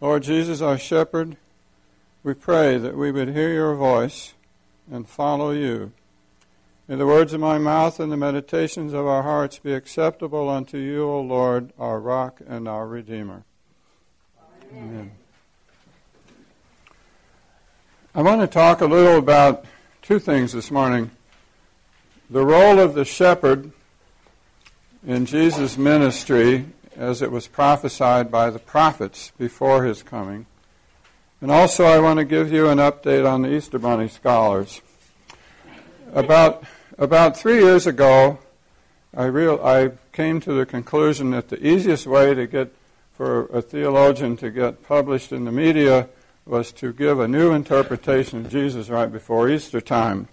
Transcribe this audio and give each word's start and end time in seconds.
Lord 0.00 0.22
Jesus, 0.22 0.60
our 0.60 0.76
shepherd, 0.76 1.36
we 2.22 2.34
pray 2.34 2.78
that 2.78 2.96
we 2.96 3.12
would 3.12 3.28
hear 3.28 3.52
your 3.52 3.74
voice 3.74 4.34
and 4.90 5.08
follow 5.08 5.50
you. 5.50 5.92
May 6.88 6.96
the 6.96 7.06
words 7.06 7.32
of 7.32 7.40
my 7.40 7.58
mouth 7.58 7.98
and 8.00 8.12
the 8.12 8.16
meditations 8.16 8.92
of 8.92 9.06
our 9.06 9.22
hearts 9.22 9.58
be 9.58 9.72
acceptable 9.72 10.50
unto 10.50 10.76
you, 10.76 11.04
O 11.04 11.20
Lord, 11.20 11.72
our 11.78 11.98
rock 11.98 12.40
and 12.46 12.68
our 12.68 12.86
redeemer. 12.86 13.44
Amen. 14.70 14.84
Amen. 14.84 15.10
I 18.14 18.22
want 18.22 18.42
to 18.42 18.46
talk 18.46 18.80
a 18.80 18.86
little 18.86 19.18
about 19.18 19.64
two 20.02 20.18
things 20.18 20.52
this 20.52 20.70
morning 20.70 21.10
the 22.30 22.44
role 22.44 22.78
of 22.78 22.94
the 22.94 23.04
shepherd 23.04 23.70
in 25.06 25.26
Jesus' 25.26 25.76
ministry 25.78 26.66
as 26.96 27.22
it 27.22 27.30
was 27.30 27.48
prophesied 27.48 28.30
by 28.30 28.50
the 28.50 28.58
prophets 28.58 29.32
before 29.38 29.84
his 29.84 30.02
coming. 30.02 30.46
And 31.40 31.50
also, 31.50 31.84
I 31.84 31.98
want 31.98 32.18
to 32.18 32.24
give 32.24 32.52
you 32.52 32.68
an 32.68 32.78
update 32.78 33.30
on 33.30 33.42
the 33.42 33.54
Easter 33.54 33.78
Bunny 33.78 34.08
scholars. 34.08 34.80
About, 36.12 36.64
about 36.96 37.36
three 37.36 37.60
years 37.60 37.86
ago, 37.86 38.38
I, 39.16 39.24
real, 39.24 39.60
I 39.62 39.92
came 40.12 40.40
to 40.40 40.52
the 40.52 40.64
conclusion 40.64 41.30
that 41.32 41.48
the 41.48 41.66
easiest 41.66 42.06
way 42.06 42.34
to 42.34 42.46
get 42.46 42.74
for 43.16 43.46
a 43.46 43.62
theologian 43.62 44.36
to 44.38 44.50
get 44.50 44.82
published 44.82 45.32
in 45.32 45.44
the 45.44 45.52
media 45.52 46.08
was 46.46 46.72
to 46.72 46.92
give 46.92 47.20
a 47.20 47.28
new 47.28 47.52
interpretation 47.52 48.40
of 48.40 48.50
Jesus 48.50 48.88
right 48.88 49.10
before 49.10 49.48
Easter 49.48 49.80
time. 49.80 50.28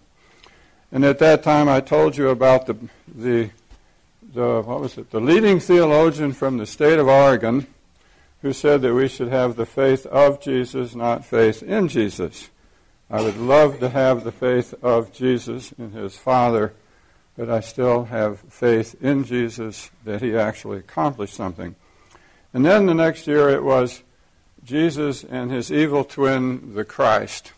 And 0.92 1.06
at 1.06 1.20
that 1.20 1.44
time, 1.44 1.70
I 1.70 1.80
told 1.80 2.18
you 2.18 2.30
about 2.30 2.66
the, 2.66 2.76
the 3.08 3.52
the 4.34 4.62
what 4.62 4.82
was 4.82 4.98
it? 4.98 5.12
The 5.12 5.20
leading 5.20 5.60
theologian 5.60 6.34
from 6.34 6.58
the 6.58 6.66
state 6.66 7.00
of 7.00 7.08
Oregon, 7.08 7.68
who 8.42 8.54
said 8.54 8.82
that 8.82 8.94
we 8.94 9.08
should 9.08 9.30
have 9.30 9.56
the 9.56 9.66
faith 9.66 10.06
of 10.08 10.42
Jesus, 10.42 10.96
not 10.96 11.26
faith 11.26 11.62
in 11.62 11.88
Jesus. 11.88 12.50
I 13.10 13.22
would 13.22 13.38
love 13.38 13.80
to 13.80 13.90
have 13.90 14.24
the 14.24 14.32
faith 14.32 14.74
of 14.82 15.12
Jesus 15.12 15.74
in 15.74 15.92
his 15.92 16.16
Father, 16.16 16.74
but 17.38 17.50
I 17.50 17.60
still 17.60 18.06
have 18.06 18.40
faith 18.40 18.96
in 19.02 19.26
Jesus 19.26 19.92
that 20.06 20.22
he 20.22 20.36
actually 20.36 20.80
accomplished 20.80 21.34
something. 21.34 21.76
And 22.54 22.66
then 22.66 22.86
the 22.86 22.94
next 22.94 23.28
year 23.28 23.50
it 23.50 23.64
was 23.64 24.04
Jesus 24.64 25.24
and 25.24 25.52
his 25.52 25.72
evil 25.72 26.04
twin, 26.04 26.74
the 26.74 26.86
Christ, 26.86 27.52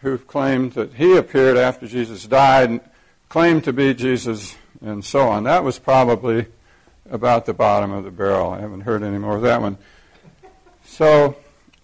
who 0.00 0.18
claimed 0.18 0.72
that 0.72 0.94
he 0.94 1.16
appeared 1.16 1.56
after 1.56 1.86
Jesus 1.86 2.26
died 2.26 2.70
and 2.70 2.80
claimed 3.28 3.64
to 3.64 3.72
be 3.72 3.94
Jesus 3.94 4.56
and 4.80 5.04
so 5.04 5.28
on. 5.28 5.44
That 5.44 5.64
was 5.64 5.78
probably 5.78 6.46
about 7.10 7.46
the 7.46 7.54
bottom 7.54 7.92
of 7.92 8.04
the 8.04 8.10
barrel. 8.10 8.50
I 8.50 8.60
haven't 8.60 8.82
heard 8.82 9.02
any 9.02 9.18
more 9.18 9.36
of 9.36 9.42
that 9.42 9.60
one. 9.60 9.78
So, 10.84 11.36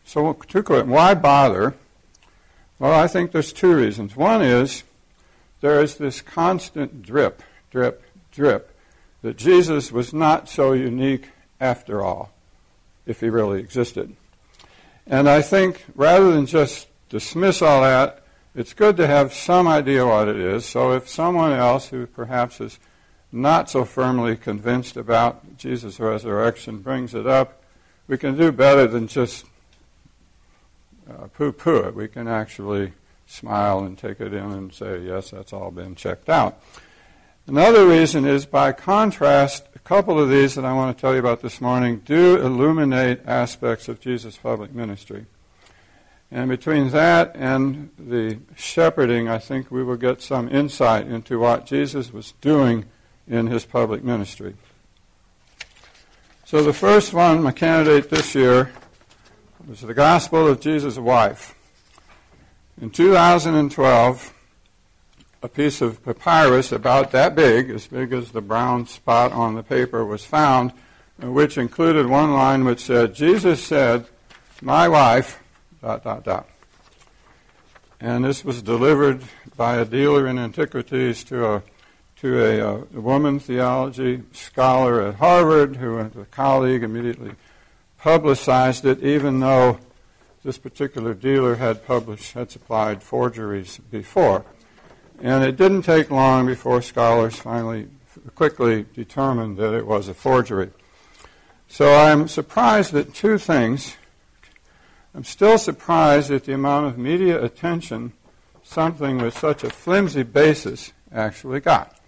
so 0.05 0.33
to 0.33 0.63
quit, 0.63 0.87
why 0.87 1.15
bother? 1.15 1.75
Well, 2.79 2.93
I 2.93 3.07
think 3.09 3.33
there's 3.33 3.53
two 3.53 3.75
reasons. 3.75 4.17
One 4.17 4.43
is 4.43 4.83
there 5.61 5.83
is 5.83 5.97
this 5.97 6.21
constant 6.21 7.03
drip, 7.03 7.43
drip, 7.71 8.03
drip 8.31 8.75
that 9.23 9.37
Jesus 9.37 9.91
was 9.91 10.13
not 10.13 10.49
so 10.49 10.73
unique 10.73 11.31
after 11.61 12.03
all, 12.03 12.31
if 13.07 13.21
he 13.21 13.31
really 13.31 13.61
existed. 13.61 14.15
And 15.07 15.29
I 15.29 15.41
think 15.41 15.85
rather 15.95 16.33
than 16.33 16.47
just 16.47 16.89
dismiss 17.09 17.63
all 17.63 17.83
that, 17.83 18.23
it's 18.57 18.73
good 18.73 18.97
to 18.97 19.07
have 19.07 19.35
some 19.35 19.69
idea 19.69 20.07
what 20.07 20.29
it 20.29 20.37
is. 20.37 20.65
So 20.65 20.93
if 20.93 21.09
someone 21.09 21.53
else 21.53 21.89
who 21.89 22.07
perhaps 22.07 22.59
is 22.61 22.79
not 23.31 23.69
so 23.69 23.85
firmly 23.85 24.35
convinced 24.35 24.97
about 24.97 25.59
Jesus' 25.59 26.01
resurrection 26.01 26.79
brings 26.79 27.15
it 27.15 27.27
up, 27.27 27.63
we 28.09 28.17
can 28.17 28.37
do 28.37 28.51
better 28.51 28.87
than 28.87 29.09
just 29.09 29.45
uh, 31.09 31.27
poo 31.27 31.53
poo 31.53 31.77
it. 31.77 31.95
We 31.95 32.09
can 32.09 32.29
actually 32.29 32.95
smile 33.27 33.81
and 33.81 33.99
take 33.99 34.21
it 34.21 34.33
in 34.33 34.51
and 34.53 34.73
say, 34.73 35.01
yes, 35.01 35.31
that's 35.31 35.53
all 35.53 35.71
been 35.71 35.95
checked 35.95 36.31
out. 36.31 36.59
Another 37.47 37.87
reason 37.87 38.25
is, 38.25 38.47
by 38.47 38.73
contrast, 38.73 39.67
a 39.75 39.79
couple 39.81 40.19
of 40.19 40.31
these 40.31 40.55
that 40.55 40.65
I 40.65 40.73
want 40.73 40.97
to 40.97 41.01
tell 41.01 41.13
you 41.13 41.21
about 41.21 41.43
this 41.43 41.61
morning 41.61 42.01
do 42.05 42.37
illuminate 42.41 43.21
aspects 43.27 43.87
of 43.89 44.01
Jesus' 44.01 44.39
public 44.39 44.75
ministry. 44.75 45.27
And 46.31 46.49
between 46.49 46.91
that 46.91 47.33
and 47.37 47.91
the 47.99 48.39
shepherding, 48.57 49.29
I 49.29 49.39
think 49.39 49.71
we 49.71 49.85
will 49.85 49.97
get 49.97 50.21
some 50.21 50.49
insight 50.49 51.07
into 51.07 51.39
what 51.39 51.67
Jesus 51.67 52.13
was 52.13 52.33
doing 52.41 52.87
in 53.29 53.47
his 53.47 53.65
public 53.65 54.03
ministry. 54.03 54.55
So 56.45 56.63
the 56.63 56.73
first 56.73 57.13
one, 57.13 57.43
my 57.43 57.53
candidate 57.53 58.11
this 58.11 58.35
year, 58.35 58.73
was 59.67 59.81
the 59.81 59.95
Gospel 59.95 60.47
of 60.47 60.61
Jesus' 60.61 60.97
wife. 60.97 61.55
In 62.81 62.91
2012, 62.91 64.35
a 65.43 65.49
piece 65.49 65.81
of 65.81 66.05
papyrus 66.05 66.73
about 66.73 67.11
that 67.13 67.35
big, 67.35 67.71
as 67.71 67.87
big 67.87 68.13
as 68.13 68.31
the 68.31 68.41
brown 68.41 68.87
spot 68.87 69.33
on 69.33 69.55
the 69.55 69.63
paper, 69.63 70.05
was 70.05 70.25
found, 70.25 70.73
which 71.21 71.57
included 71.57 72.07
one 72.07 72.33
line 72.33 72.65
which 72.65 72.81
said, 72.81 73.15
Jesus 73.15 73.65
said, 73.65 74.07
My 74.61 74.89
wife, 74.89 75.41
dot, 75.81 76.05
dot, 76.05 76.25
dot. 76.25 76.49
And 78.01 78.25
this 78.25 78.45
was 78.45 78.63
delivered 78.63 79.23
by 79.57 79.77
a 79.77 79.85
dealer 79.85 80.27
in 80.27 80.39
antiquities 80.39 81.25
to 81.25 81.47
a 81.47 81.63
to 82.17 82.43
a, 82.43 82.61
uh, 82.61 82.85
woman 82.93 83.39
theology 83.39 84.23
scholar 84.33 85.03
at 85.03 85.17
Harvard 85.17 85.77
who, 85.77 85.99
a 85.99 86.09
colleague, 86.31 86.83
immediately 86.83 87.33
publicized 87.99 88.87
it, 88.87 89.03
even 89.03 89.41
though 89.41 89.79
this 90.43 90.57
particular 90.57 91.13
dealer 91.13 91.57
had 91.57 91.87
published, 91.87 92.33
had 92.33 92.51
supplied 92.51 93.03
forgeries 93.03 93.79
before. 93.91 94.45
And 95.21 95.45
it 95.45 95.57
didn't 95.57 95.83
take 95.83 96.11
long 96.11 96.47
before 96.47 96.81
scholars 96.81 97.37
finally 97.37 97.89
quickly 98.35 98.87
determined 98.95 99.59
that 99.59 99.75
it 99.75 99.87
was 99.87 100.09
a 100.09 100.15
forgery. 100.15 100.71
So 101.69 101.95
I'm 101.95 102.29
surprised 102.29 102.95
at 102.95 103.13
two 103.13 103.39
things. 103.39 103.97
I'm 105.17 105.25
still 105.25 105.57
surprised 105.57 106.31
at 106.31 106.45
the 106.45 106.53
amount 106.53 106.89
of 106.89 106.99
media 106.99 107.43
attention 107.43 108.13
something 108.63 109.17
with 109.17 109.39
such 109.39 109.65
a 109.65 109.71
flimsy 109.71 110.25
basis 110.25 110.93
actually 111.11 111.61
got. 111.61 111.99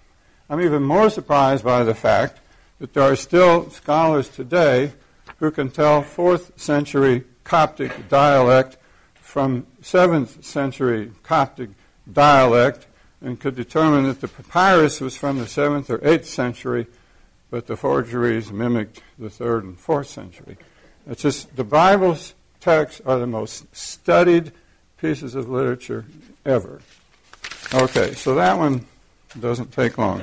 I'm 0.50 0.60
even 0.60 0.82
more 0.82 1.08
surprised 1.08 1.64
by 1.64 1.84
the 1.84 1.94
fact 1.94 2.38
that 2.80 2.92
there 2.92 3.04
are 3.04 3.16
still 3.16 3.70
scholars 3.70 4.28
today 4.28 4.92
who 5.38 5.50
can 5.50 5.70
tell 5.70 6.02
4th 6.02 6.60
century 6.60 7.24
Coptic 7.44 8.10
dialect 8.10 8.76
from 9.14 9.66
7th 9.80 10.44
century 10.44 11.10
Coptic 11.22 11.70
dialect 12.12 12.86
and 13.22 13.40
could 13.40 13.54
determine 13.54 14.04
that 14.04 14.20
the 14.20 14.28
papyrus 14.28 15.00
was 15.00 15.16
from 15.16 15.38
the 15.38 15.46
7th 15.46 15.88
or 15.88 15.96
8th 16.00 16.26
century, 16.26 16.86
but 17.50 17.68
the 17.68 17.76
forgeries 17.76 18.52
mimicked 18.52 19.00
the 19.18 19.28
3rd 19.28 19.60
and 19.60 19.78
4th 19.78 20.08
century. 20.08 20.58
It's 21.06 21.22
just 21.22 21.56
the 21.56 21.64
Bible's 21.64 22.34
texts 22.68 23.00
are 23.06 23.18
the 23.18 23.26
most 23.26 23.74
studied 23.74 24.52
pieces 24.98 25.34
of 25.34 25.48
literature 25.48 26.04
ever. 26.44 26.82
Okay, 27.72 28.12
so 28.12 28.34
that 28.34 28.58
one 28.58 28.84
doesn't 29.40 29.72
take 29.72 29.96
long. 29.96 30.22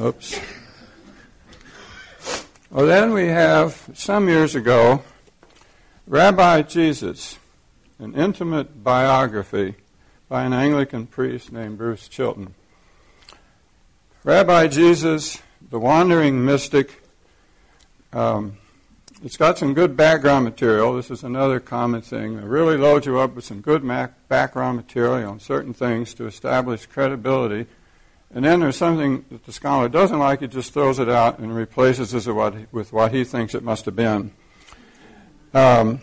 Oops. 0.00 0.40
Well, 2.70 2.86
then 2.86 3.12
we 3.12 3.26
have, 3.26 3.90
some 3.92 4.26
years 4.26 4.54
ago, 4.54 5.02
Rabbi 6.06 6.62
Jesus, 6.62 7.38
an 7.98 8.14
intimate 8.14 8.82
biography 8.82 9.74
by 10.30 10.44
an 10.44 10.54
Anglican 10.54 11.06
priest 11.08 11.52
named 11.52 11.76
Bruce 11.76 12.08
Chilton. 12.08 12.54
Rabbi 14.24 14.68
Jesus, 14.68 15.42
the 15.70 15.78
wandering 15.78 16.42
mystic, 16.42 17.02
um, 18.14 18.56
it's 19.24 19.36
got 19.36 19.56
some 19.56 19.72
good 19.72 19.96
background 19.96 20.44
material. 20.44 20.94
This 20.94 21.10
is 21.10 21.22
another 21.22 21.60
common 21.60 22.02
thing. 22.02 22.38
It 22.38 22.44
really 22.44 22.76
loads 22.76 23.06
you 23.06 23.18
up 23.18 23.36
with 23.36 23.44
some 23.44 23.60
good 23.60 23.86
background 24.28 24.76
material 24.76 25.30
on 25.30 25.38
certain 25.38 25.72
things 25.72 26.12
to 26.14 26.26
establish 26.26 26.86
credibility. 26.86 27.66
And 28.34 28.44
then 28.44 28.60
there's 28.60 28.76
something 28.76 29.24
that 29.30 29.44
the 29.44 29.52
scholar 29.52 29.88
doesn't 29.88 30.18
like, 30.18 30.40
he 30.40 30.48
just 30.48 30.72
throws 30.72 30.98
it 30.98 31.08
out 31.08 31.38
and 31.38 31.54
replaces 31.54 32.14
it 32.14 32.72
with 32.72 32.92
what 32.92 33.12
he 33.12 33.22
thinks 33.22 33.54
it 33.54 33.62
must 33.62 33.84
have 33.84 33.94
been. 33.94 34.32
Um, 35.54 36.00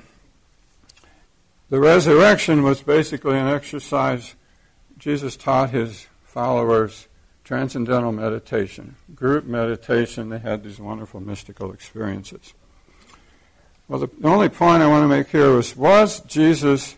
the 1.70 1.80
resurrection 1.80 2.64
was 2.64 2.82
basically 2.82 3.38
an 3.38 3.48
exercise. 3.48 4.36
Jesus 4.98 5.36
taught 5.36 5.72
his 5.72 6.08
followers 6.24 7.08
transcendental 7.44 8.12
meditation, 8.12 8.96
group 9.14 9.44
meditation. 9.44 10.30
They 10.30 10.40
had 10.40 10.64
these 10.64 10.80
wonderful 10.80 11.20
mystical 11.20 11.74
experiences. 11.74 12.54
Well, 13.90 14.02
the 14.02 14.28
only 14.28 14.50
point 14.50 14.84
I 14.84 14.88
want 14.88 15.04
to 15.04 15.08
make 15.08 15.30
here 15.30 15.56
was 15.56 15.76
was 15.76 16.20
Jesus 16.20 16.96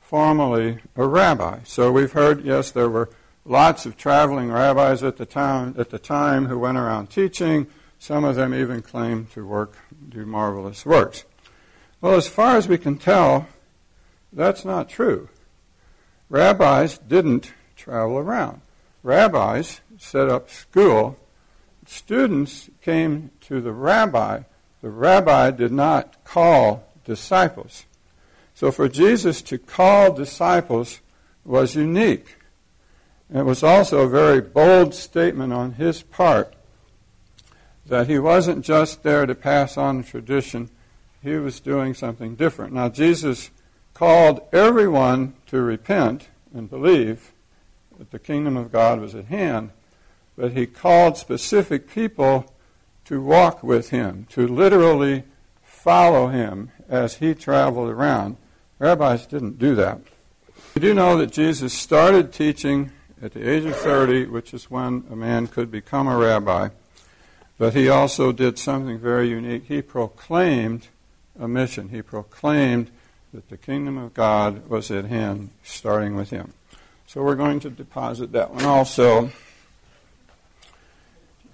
formally 0.00 0.78
a 0.94 1.04
rabbi? 1.04 1.58
So 1.64 1.90
we've 1.90 2.12
heard, 2.12 2.44
yes, 2.44 2.70
there 2.70 2.88
were 2.88 3.10
lots 3.44 3.84
of 3.84 3.96
traveling 3.96 4.52
rabbis 4.52 5.02
at 5.02 5.16
the 5.16 5.26
time, 5.26 5.74
at 5.76 5.90
the 5.90 5.98
time 5.98 6.46
who 6.46 6.56
went 6.56 6.78
around 6.78 7.08
teaching. 7.08 7.66
Some 7.98 8.22
of 8.22 8.36
them 8.36 8.54
even 8.54 8.80
claim 8.80 9.26
to 9.34 9.44
work, 9.44 9.76
do 10.08 10.24
marvelous 10.24 10.86
works. 10.86 11.24
Well, 12.00 12.14
as 12.14 12.28
far 12.28 12.56
as 12.56 12.68
we 12.68 12.78
can 12.78 12.96
tell, 12.96 13.48
that's 14.32 14.64
not 14.64 14.88
true. 14.88 15.30
Rabbis 16.28 16.98
didn't 16.98 17.52
travel 17.74 18.18
around. 18.18 18.60
Rabbis 19.02 19.80
set 19.98 20.28
up 20.28 20.48
school. 20.48 21.18
Students 21.86 22.70
came 22.82 23.32
to 23.40 23.60
the 23.60 23.72
rabbi. 23.72 24.42
The 24.82 24.90
rabbi 24.90 25.50
did 25.50 25.72
not 25.72 26.24
call 26.24 26.88
disciples. 27.04 27.84
So 28.54 28.70
for 28.70 28.88
Jesus 28.88 29.42
to 29.42 29.58
call 29.58 30.12
disciples 30.12 31.00
was 31.44 31.74
unique. 31.74 32.36
It 33.32 33.44
was 33.44 33.62
also 33.62 34.00
a 34.00 34.08
very 34.08 34.40
bold 34.40 34.94
statement 34.94 35.52
on 35.52 35.72
his 35.72 36.02
part 36.02 36.54
that 37.86 38.06
he 38.06 38.18
wasn't 38.18 38.64
just 38.64 39.02
there 39.02 39.26
to 39.26 39.34
pass 39.34 39.76
on 39.76 40.04
tradition, 40.04 40.70
he 41.22 41.34
was 41.34 41.60
doing 41.60 41.92
something 41.92 42.36
different. 42.36 42.72
Now, 42.72 42.88
Jesus 42.88 43.50
called 43.94 44.40
everyone 44.52 45.34
to 45.46 45.60
repent 45.60 46.28
and 46.54 46.70
believe 46.70 47.32
that 47.98 48.12
the 48.12 48.18
kingdom 48.18 48.56
of 48.56 48.72
God 48.72 49.00
was 49.00 49.14
at 49.14 49.26
hand, 49.26 49.70
but 50.36 50.52
he 50.52 50.66
called 50.66 51.16
specific 51.18 51.90
people 51.90 52.54
to 53.10 53.20
walk 53.20 53.60
with 53.64 53.90
him, 53.90 54.24
to 54.30 54.46
literally 54.46 55.24
follow 55.64 56.28
him 56.28 56.70
as 56.88 57.16
he 57.16 57.34
traveled 57.34 57.90
around. 57.90 58.36
Rabbis 58.78 59.26
didn't 59.26 59.58
do 59.58 59.74
that. 59.74 59.98
We 60.76 60.80
do 60.80 60.94
know 60.94 61.18
that 61.18 61.32
Jesus 61.32 61.74
started 61.74 62.32
teaching 62.32 62.92
at 63.20 63.34
the 63.34 63.50
age 63.50 63.64
of 63.64 63.74
30, 63.74 64.26
which 64.26 64.54
is 64.54 64.70
when 64.70 65.02
a 65.10 65.16
man 65.16 65.48
could 65.48 65.72
become 65.72 66.06
a 66.06 66.16
rabbi, 66.16 66.68
but 67.58 67.74
he 67.74 67.88
also 67.88 68.30
did 68.30 68.60
something 68.60 69.00
very 69.00 69.28
unique. 69.28 69.64
He 69.64 69.82
proclaimed 69.82 70.86
a 71.36 71.48
mission. 71.48 71.88
He 71.88 72.02
proclaimed 72.02 72.92
that 73.34 73.48
the 73.48 73.56
kingdom 73.56 73.98
of 73.98 74.14
God 74.14 74.68
was 74.68 74.88
at 74.92 75.06
hand, 75.06 75.50
starting 75.64 76.14
with 76.14 76.30
him. 76.30 76.52
So 77.08 77.24
we're 77.24 77.34
going 77.34 77.58
to 77.58 77.70
deposit 77.70 78.30
that 78.30 78.54
one 78.54 78.66
also. 78.66 79.32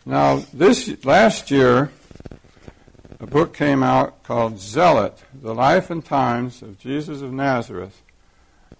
Now, 0.08 0.44
this 0.52 1.04
last 1.04 1.50
year, 1.50 1.90
a 3.18 3.26
book 3.26 3.52
came 3.52 3.82
out 3.82 4.22
called 4.22 4.60
Zealot: 4.60 5.24
The 5.34 5.52
Life 5.52 5.90
and 5.90 6.04
Times 6.04 6.62
of 6.62 6.78
Jesus 6.78 7.22
of 7.22 7.32
Nazareth 7.32 8.02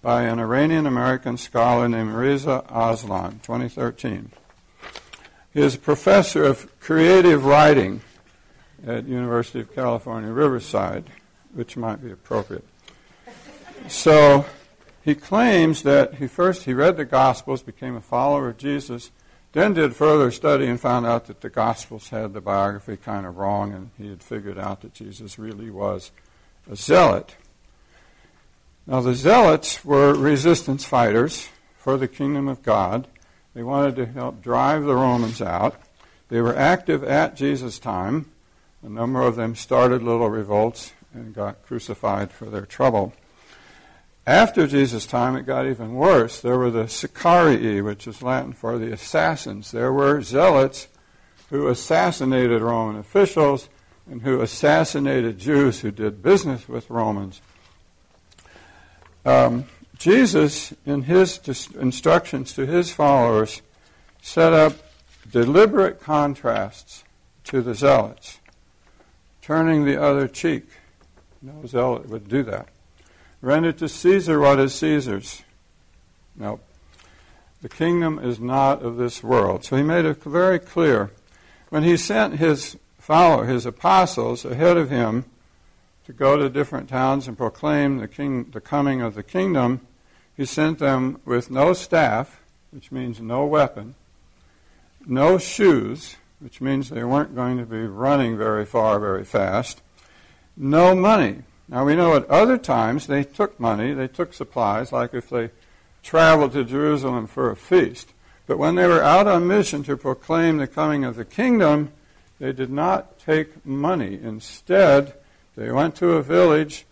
by 0.01 0.23
an 0.23 0.39
Iranian 0.39 0.85
American 0.85 1.35
scholar 1.35 1.89
named 1.89 2.13
Reza 2.13 2.63
Aslan, 2.69 3.41
2013. 3.43 4.31
He 5.53 5.61
is 5.61 5.75
a 5.75 5.79
professor 5.79 6.45
of 6.45 6.79
creative 6.79 7.43
writing 7.43 7.99
at 8.85 9.05
University 9.05 9.59
of 9.59 9.75
California, 9.75 10.31
Riverside, 10.31 11.09
which 11.53 11.75
might 11.75 12.01
be 12.01 12.09
appropriate. 12.09 12.65
So 13.89 14.45
he 15.03 15.13
claims 15.13 15.83
that 15.83 16.15
he 16.15 16.27
first 16.27 16.63
he 16.63 16.73
read 16.73 16.95
the 16.95 17.03
Gospels, 17.03 17.61
became 17.63 17.97
a 17.97 18.01
follower 18.01 18.47
of 18.47 18.57
Jesus, 18.57 19.11
then 19.53 19.73
did 19.73 19.95
further 19.95 20.31
study 20.31 20.67
and 20.67 20.79
found 20.79 21.05
out 21.05 21.25
that 21.25 21.41
the 21.41 21.49
Gospels 21.49 22.09
had 22.09 22.33
the 22.33 22.41
biography 22.41 22.97
kind 22.97 23.25
of 23.25 23.37
wrong, 23.37 23.73
and 23.73 23.91
he 23.97 24.09
had 24.09 24.21
figured 24.21 24.59
out 24.59 24.81
that 24.81 24.93
Jesus 24.93 25.39
really 25.39 25.69
was 25.69 26.11
a 26.69 26.75
zealot. 26.75 27.35
Now, 28.85 29.01
the 29.01 29.15
zealots 29.15 29.83
were 29.83 30.13
resistance 30.13 30.85
fighters 30.85 31.49
for 31.77 31.97
the 31.97 32.07
kingdom 32.07 32.47
of 32.47 32.63
God. 32.63 33.07
They 33.53 33.63
wanted 33.63 33.95
to 33.97 34.05
help 34.05 34.41
drive 34.41 34.83
the 34.83 34.95
Romans 34.95 35.41
out. 35.41 35.75
They 36.29 36.41
were 36.41 36.55
active 36.55 37.03
at 37.03 37.35
Jesus' 37.35 37.79
time. 37.79 38.31
A 38.83 38.89
number 38.89 39.21
of 39.21 39.35
them 39.35 39.55
started 39.55 40.03
little 40.03 40.29
revolts 40.29 40.93
and 41.13 41.33
got 41.33 41.65
crucified 41.65 42.31
for 42.31 42.45
their 42.45 42.65
trouble. 42.65 43.13
After 44.27 44.67
Jesus' 44.67 45.05
time, 45.05 45.37
it 45.37 45.45
got 45.45 45.67
even 45.67 45.95
worse. 45.95 46.41
There 46.41 46.57
were 46.57 46.69
the 46.69 46.89
Sicarii, 46.89 47.79
which 47.79 48.05
is 48.07 48.21
Latin 48.21 48.51
for 48.51 48.77
the 48.77 48.91
assassins. 48.91 49.71
There 49.71 49.93
were 49.93 50.21
zealots 50.21 50.89
who 51.49 51.69
assassinated 51.69 52.61
Roman 52.61 52.97
officials 52.97 53.69
and 54.05 54.23
who 54.23 54.41
assassinated 54.41 55.39
Jews 55.39 55.79
who 55.79 55.91
did 55.91 56.21
business 56.21 56.67
with 56.67 56.89
Romans. 56.89 57.41
Um, 59.25 59.63
Jesus, 59.97 60.73
in 60.85 61.03
his 61.03 61.39
instructions 61.79 62.51
to 62.53 62.65
his 62.65 62.91
followers, 62.91 63.61
set 64.21 64.51
up 64.51 64.73
deliberate 65.31 66.01
contrasts 66.01 67.05
to 67.45 67.61
the 67.61 67.73
zealots, 67.73 68.39
turning 69.41 69.85
the 69.85 70.01
other 70.01 70.27
cheek. 70.27 70.65
No 71.41 71.65
zealot 71.65 72.09
would 72.09 72.27
do 72.27 72.43
that. 72.43 72.67
Render 73.41 73.71
to 73.73 73.87
Caesar 73.87 74.39
what 74.39 74.59
is 74.59 74.73
Caesar's. 74.75 75.43
No. 76.35 76.59
The 77.61 77.69
kingdom 77.69 78.19
is 78.19 78.39
not 78.39 78.81
of 78.81 78.97
this 78.97 79.23
world. 79.23 79.65
So 79.65 79.75
he 79.75 79.83
made 79.83 80.05
it 80.05 80.23
very 80.23 80.59
clear. 80.59 81.11
When 81.69 81.83
he 81.83 81.97
sent 81.97 82.35
his 82.35 82.77
follower, 82.99 83.45
his 83.45 83.65
apostles, 83.65 84.45
ahead 84.45 84.77
of 84.77 84.89
him 84.89 85.25
to 86.05 86.13
go 86.13 86.37
to 86.37 86.49
different 86.49 86.87
towns 86.87 87.27
and 87.27 87.37
proclaim 87.37 87.97
the, 87.97 88.07
king, 88.07 88.45
the 88.51 88.61
coming 88.61 89.01
of 89.01 89.15
the 89.15 89.23
kingdom, 89.23 89.81
he 90.35 90.45
sent 90.45 90.79
them 90.79 91.19
with 91.25 91.51
no 91.51 91.73
staff, 91.73 92.39
which 92.71 92.91
means 92.91 93.19
no 93.19 93.45
weapon, 93.45 93.95
no 95.05 95.37
shoes, 95.37 96.15
which 96.39 96.61
means 96.61 96.89
they 96.89 97.03
weren't 97.03 97.35
going 97.35 97.57
to 97.57 97.65
be 97.65 97.85
running 97.85 98.37
very 98.37 98.65
far 98.65 98.99
very 98.99 99.25
fast, 99.25 99.81
no 100.55 100.93
money, 100.93 101.43
now 101.69 101.85
we 101.85 101.95
know 101.95 102.15
at 102.15 102.29
other 102.29 102.57
times 102.57 103.07
they 103.07 103.23
took 103.23 103.59
money, 103.59 103.93
they 103.93 104.07
took 104.07 104.33
supplies, 104.33 104.91
like 104.91 105.13
if 105.13 105.29
they 105.29 105.51
traveled 106.01 106.53
to 106.53 106.63
Jerusalem 106.63 107.27
for 107.27 107.51
a 107.51 107.55
feast. 107.55 108.13
But 108.45 108.57
when 108.57 108.75
they 108.75 108.87
were 108.87 109.03
out 109.03 109.27
on 109.27 109.47
mission 109.47 109.83
to 109.83 109.97
proclaim 109.97 110.57
the 110.57 110.67
coming 110.67 111.03
of 111.03 111.17
the 111.17 111.25
kingdom, 111.25 111.91
they 112.39 112.53
did 112.53 112.69
not 112.69 113.19
take 113.19 113.65
money. 113.65 114.17
Instead, 114.21 115.13
they 115.57 115.69
went 115.71 115.95
to 115.95 116.13
a 116.13 116.23
village, 116.23 116.85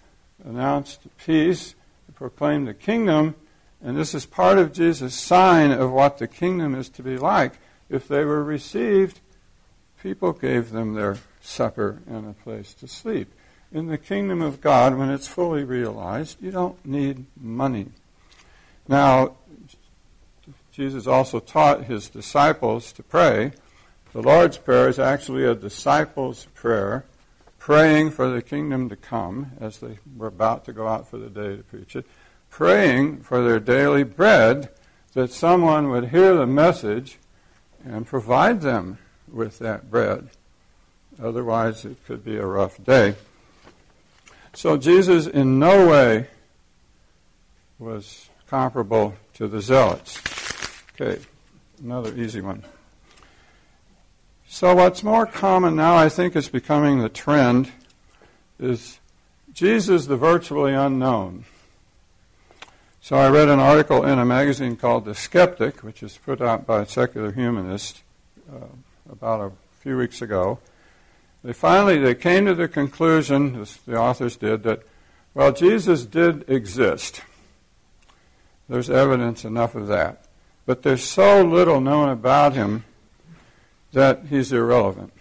announced 0.44 1.04
peace, 1.18 1.76
proclaimed 2.14 2.68
the 2.68 2.74
kingdom, 2.74 3.36
and 3.82 3.96
this 3.96 4.14
is 4.14 4.26
part 4.26 4.58
of 4.58 4.74
Jesus' 4.74 5.16
sign 5.16 5.72
of 5.72 5.92
what 5.92 6.18
the 6.18 6.28
kingdom 6.28 6.76
is 6.76 6.90
to 6.90 7.04
be 7.04 7.18
like. 7.18 7.54
If 7.90 8.08
they 8.08 8.26
were 8.26 8.44
received, 8.44 9.22
people 10.02 10.34
gave 10.34 10.72
them 10.72 10.96
their 10.96 11.18
supper 11.40 12.02
and 12.08 12.28
a 12.28 12.34
place 12.34 12.74
to 12.76 12.88
sleep 12.88 13.32
in 13.72 13.88
the 13.88 13.98
kingdom 13.98 14.42
of 14.42 14.62
God, 14.62 14.98
when 14.98 15.10
it's 15.10 15.28
fully 15.28 15.64
realized, 15.64 16.42
you 16.42 16.52
don't 16.52 16.84
need 16.86 17.26
money. 17.40 17.88
Now, 18.88 19.36
Jesus 20.72 21.08
also 21.08 21.40
taught 21.40 21.86
his 21.86 22.10
disciples 22.10 22.92
to 22.94 23.04
pray. 23.04 23.54
The 24.14 24.22
Lord's 24.22 24.58
Prayer 24.58 24.88
is 24.88 25.00
actually 25.00 25.46
a 25.46 25.56
disciples' 25.56 26.48
prayer, 26.54 27.06
praying 27.60 28.12
for 28.12 28.30
the 28.30 28.42
kingdom 28.42 28.90
to 28.90 28.96
come 28.96 29.52
as 29.60 29.80
they 29.80 30.00
were 30.16 30.28
about 30.28 30.66
to 30.66 30.74
go 30.74 30.88
out 30.88 31.08
for 31.08 31.18
the 31.18 31.30
day 31.30 31.58
to 31.58 31.64
preach 31.64 31.96
it, 31.96 32.06
praying 32.50 33.22
for 33.22 33.44
their 33.44 33.60
daily 33.60 34.04
bread 34.04 34.70
that 35.14 35.32
someone 35.32 35.90
would 35.90 36.10
hear 36.10 36.36
the 36.36 36.46
message 36.46 37.18
and 37.84 38.06
provide 38.06 38.62
them 38.62 38.98
with 39.32 39.60
that 39.60 39.90
bread. 39.90 40.30
Otherwise, 41.22 41.86
it 41.86 41.98
could 42.06 42.24
be 42.24 42.38
a 42.38 42.46
rough 42.46 42.84
day. 42.84 43.16
So 44.56 44.78
Jesus 44.78 45.28
in 45.28 45.60
no 45.60 45.86
way 45.86 46.28
was 47.78 48.30
comparable 48.48 49.14
to 49.34 49.50
the 49.50 49.60
zealots. 49.60 50.22
Okay, 50.94 51.22
another 51.84 52.16
easy 52.16 52.40
one. 52.40 52.64
So 54.48 54.74
what's 54.74 55.04
more 55.04 55.26
common 55.26 55.76
now, 55.76 55.98
I 55.98 56.08
think, 56.08 56.38
is 56.38 56.48
becoming 56.48 57.00
the 57.00 57.10
trend, 57.10 57.70
is 58.58 59.00
Jesus 59.52 60.06
the 60.06 60.16
virtually 60.16 60.74
unknown. 60.74 61.44
So 63.02 63.18
I 63.18 63.30
read 63.30 63.50
an 63.50 63.60
article 63.60 64.06
in 64.06 64.20
a 64.20 64.26
magazine 64.26 64.78
called 64.78 65.04
The 65.04 65.16
Skeptic, 65.16 65.84
which 65.84 66.02
is 66.02 66.18
put 66.18 66.42
out 66.42 66.66
by 66.66 66.84
a 66.84 66.86
secular 66.86 67.34
humanist 67.34 68.04
uh, 68.50 68.68
about 69.12 69.42
a 69.42 69.52
few 69.82 69.98
weeks 69.98 70.22
ago. 70.22 70.60
They 71.46 71.54
finally 71.54 72.00
they 72.00 72.16
came 72.16 72.48
to 72.48 72.56
the 72.56 72.68
conclusion, 72.68 73.62
as 73.62 73.78
the 73.86 73.96
authors 73.96 74.36
did, 74.36 74.64
that 74.64 74.82
well, 75.36 75.52
Jesus 75.52 76.04
did 76.04 76.50
exist. 76.50 77.22
There's 78.68 78.90
evidence 78.90 79.46
enough 79.46 79.76
of 79.76 79.86
that. 79.86 80.26
But 80.66 80.82
there's 80.82 81.04
so 81.04 81.44
little 81.44 81.80
known 81.80 82.10
about 82.10 82.54
him 82.54 82.84
that 83.94 84.24
he's 84.32 84.52
irrelevant. 84.52 85.14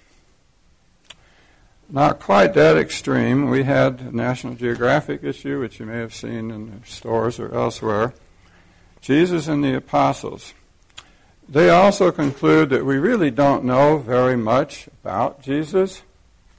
Not 1.91 2.21
quite 2.21 2.55
that 2.55 2.79
extreme. 2.79 3.51
We 3.51 3.65
had 3.65 4.01
a 4.01 4.17
National 4.17 4.55
Geographic 4.55 5.23
issue, 5.23 5.61
which 5.61 5.79
you 5.79 5.85
may 5.85 5.99
have 5.99 6.15
seen 6.15 6.51
in 6.51 6.81
stores 6.87 7.39
or 7.39 7.55
elsewhere. 7.55 8.15
Jesus 9.03 9.47
and 9.47 9.63
the 9.63 9.77
Apostles. 9.77 10.55
They 11.47 11.69
also 11.69 12.11
conclude 12.11 12.71
that 12.71 12.87
we 12.87 12.97
really 12.97 13.31
don't 13.31 13.65
know 13.65 13.99
very 13.99 14.39
much 14.39 14.89
about 15.03 15.43
Jesus. 15.43 16.01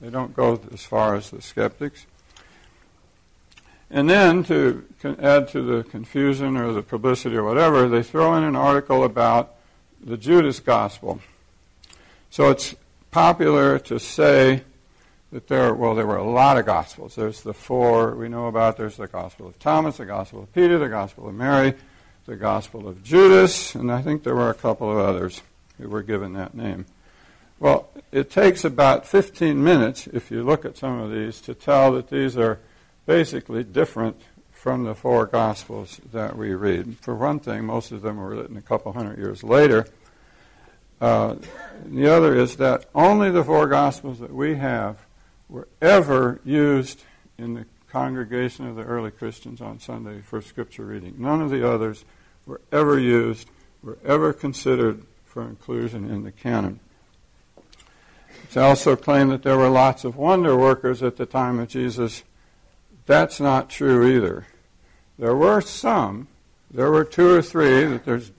They 0.01 0.09
don't 0.09 0.35
go 0.35 0.59
as 0.73 0.83
far 0.85 1.15
as 1.15 1.29
the 1.29 1.41
skeptics. 1.41 2.05
And 3.89 4.09
then 4.09 4.43
to 4.45 4.85
add 5.03 5.47
to 5.49 5.61
the 5.61 5.83
confusion 5.83 6.57
or 6.57 6.73
the 6.73 6.81
publicity 6.81 7.35
or 7.35 7.43
whatever, 7.43 7.87
they 7.87 8.03
throw 8.03 8.35
in 8.35 8.43
an 8.43 8.55
article 8.55 9.03
about 9.03 9.55
the 10.03 10.17
Judas 10.17 10.59
Gospel. 10.59 11.21
So 12.29 12.49
it's 12.49 12.75
popular 13.11 13.79
to 13.79 13.99
say 13.99 14.63
that 15.31 15.47
there, 15.47 15.73
well, 15.73 15.95
there 15.95 16.07
were 16.07 16.17
a 16.17 16.29
lot 16.29 16.57
of 16.57 16.65
Gospels. 16.65 17.15
There's 17.15 17.41
the 17.41 17.53
four 17.53 18.15
we 18.15 18.27
know 18.27 18.47
about. 18.47 18.77
There's 18.77 18.97
the 18.97 19.07
Gospel 19.07 19.47
of 19.47 19.59
Thomas, 19.59 19.97
the 19.97 20.05
Gospel 20.05 20.43
of 20.43 20.53
Peter, 20.53 20.77
the 20.77 20.89
Gospel 20.89 21.29
of 21.29 21.35
Mary, 21.35 21.73
the 22.25 22.35
Gospel 22.35 22.87
of 22.87 23.03
Judas, 23.03 23.75
and 23.75 23.91
I 23.91 24.01
think 24.01 24.23
there 24.23 24.35
were 24.35 24.49
a 24.49 24.55
couple 24.55 24.91
of 24.91 24.97
others 24.97 25.41
who 25.77 25.87
were 25.89 26.03
given 26.03 26.33
that 26.33 26.55
name. 26.55 26.85
Well, 27.65 27.89
it 28.11 28.29
takes 28.29 28.63
about 28.63 29.07
15 29.07 29.63
minutes, 29.63 30.05
if 30.05 30.29
you 30.29 30.43
look 30.43 30.65
at 30.65 30.77
some 30.77 30.99
of 30.99 31.11
these, 31.11 31.41
to 31.41 31.55
tell 31.55 31.93
that 31.93 32.11
these 32.11 32.37
are 32.37 32.59
basically 33.07 33.63
different 33.63 34.21
from 34.51 34.83
the 34.83 34.93
four 34.93 35.25
Gospels 35.25 35.99
that 36.13 36.37
we 36.37 36.53
read. 36.53 36.97
For 37.01 37.15
one 37.15 37.39
thing, 37.39 37.65
most 37.65 37.91
of 37.91 38.03
them 38.03 38.17
were 38.17 38.35
written 38.35 38.55
a 38.55 38.61
couple 38.61 38.93
hundred 38.93 39.17
years 39.17 39.43
later. 39.43 39.87
Uh, 41.01 41.37
the 41.83 42.05
other 42.05 42.35
is 42.35 42.57
that 42.57 42.85
only 42.93 43.31
the 43.31 43.43
four 43.43 43.65
Gospels 43.65 44.19
that 44.19 44.31
we 44.31 44.57
have 44.57 44.99
were 45.49 45.67
ever 45.81 46.41
used 46.45 47.01
in 47.39 47.55
the 47.55 47.65
congregation 47.89 48.67
of 48.67 48.75
the 48.75 48.83
early 48.83 49.09
Christians 49.09 49.59
on 49.59 49.79
Sunday 49.79 50.21
for 50.21 50.39
scripture 50.39 50.85
reading. 50.85 51.15
None 51.17 51.41
of 51.41 51.49
the 51.49 51.67
others 51.67 52.05
were 52.45 52.61
ever 52.71 52.99
used, 52.99 53.49
were 53.81 53.97
ever 54.05 54.33
considered 54.33 55.03
for 55.25 55.41
inclusion 55.41 56.07
in 56.07 56.21
the 56.21 56.31
canon. 56.31 56.79
It's 58.45 58.57
also 58.57 58.95
claimed 58.95 59.31
that 59.31 59.41
there 59.41 59.57
were 59.57 59.69
lots 59.69 60.05
of 60.05 60.17
wonder 60.17 60.55
workers 60.55 61.01
at 61.01 61.17
the 61.17 61.25
time 61.25 61.57
of 61.57 61.67
Jesus. 61.67 62.23
That's 63.07 63.39
not 63.39 63.71
true 63.71 64.05
either. 64.05 64.45
There 65.17 65.35
were 65.35 65.61
some, 65.61 66.27
there 66.69 66.91
were 66.91 67.03
two 67.03 67.27
or 67.27 67.41
three 67.41 67.85
that 67.85 68.05
there's 68.05 68.31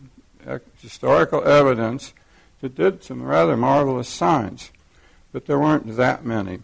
historical 0.81 1.45
evidence 1.45 2.15
that 2.61 2.77
did 2.77 3.03
some 3.03 3.21
rather 3.21 3.57
marvelous 3.57 4.09
signs, 4.09 4.71
but 5.33 5.47
there 5.47 5.59
weren't 5.59 5.97
that 5.97 6.25
many. 6.25 6.61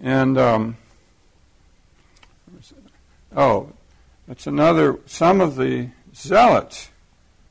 And, 0.00 0.38
um, 0.38 0.78
oh, 3.36 3.74
that's 4.26 4.46
another, 4.46 4.98
some 5.04 5.42
of 5.42 5.56
the 5.56 5.90
zealots 6.14 6.88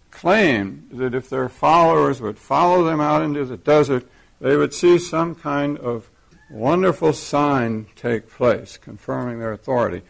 claimed 0.10 0.90
that 0.94 1.14
if 1.14 1.30
their 1.30 1.50
followers 1.50 2.20
would 2.20 2.40
follow 2.40 2.84
them 2.84 3.00
out 3.00 3.22
into 3.22 3.46
the 3.46 3.56
desert, 3.56 4.08
they 4.40 4.56
would 4.56 4.74
see 4.74 4.98
some 4.98 5.36
kind 5.36 5.78
of 5.78 6.10
wonderful 6.50 7.14
sign 7.14 7.88
take 7.96 8.30
place, 8.30 8.78
confirming 8.78 9.40
their 9.40 9.52
authority. 9.52 10.02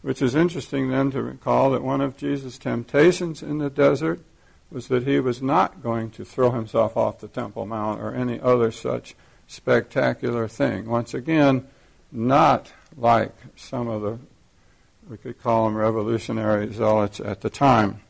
Which 0.00 0.20
is 0.20 0.34
interesting 0.34 0.90
then 0.90 1.10
to 1.12 1.22
recall 1.22 1.70
that 1.70 1.82
one 1.82 2.00
of 2.00 2.16
Jesus' 2.16 2.58
temptations 2.58 3.42
in 3.42 3.58
the 3.58 3.70
desert 3.70 4.20
was 4.70 4.88
that 4.88 5.06
he 5.06 5.20
was 5.20 5.42
not 5.42 5.82
going 5.82 6.10
to 6.12 6.24
throw 6.24 6.50
himself 6.50 6.96
off 6.96 7.20
the 7.20 7.28
Temple 7.28 7.66
Mount 7.66 8.00
or 8.00 8.14
any 8.14 8.40
other 8.40 8.72
such 8.72 9.14
spectacular 9.46 10.48
thing. 10.48 10.88
Once 10.88 11.14
again, 11.14 11.66
not 12.10 12.72
like 12.96 13.34
some 13.54 13.88
of 13.88 14.02
the 14.02 14.18
we 15.08 15.16
could 15.16 15.42
call 15.42 15.64
them 15.64 15.76
revolutionary 15.76 16.72
zealots 16.72 17.20
at 17.20 17.40
the 17.40 17.50
time. 17.50 18.00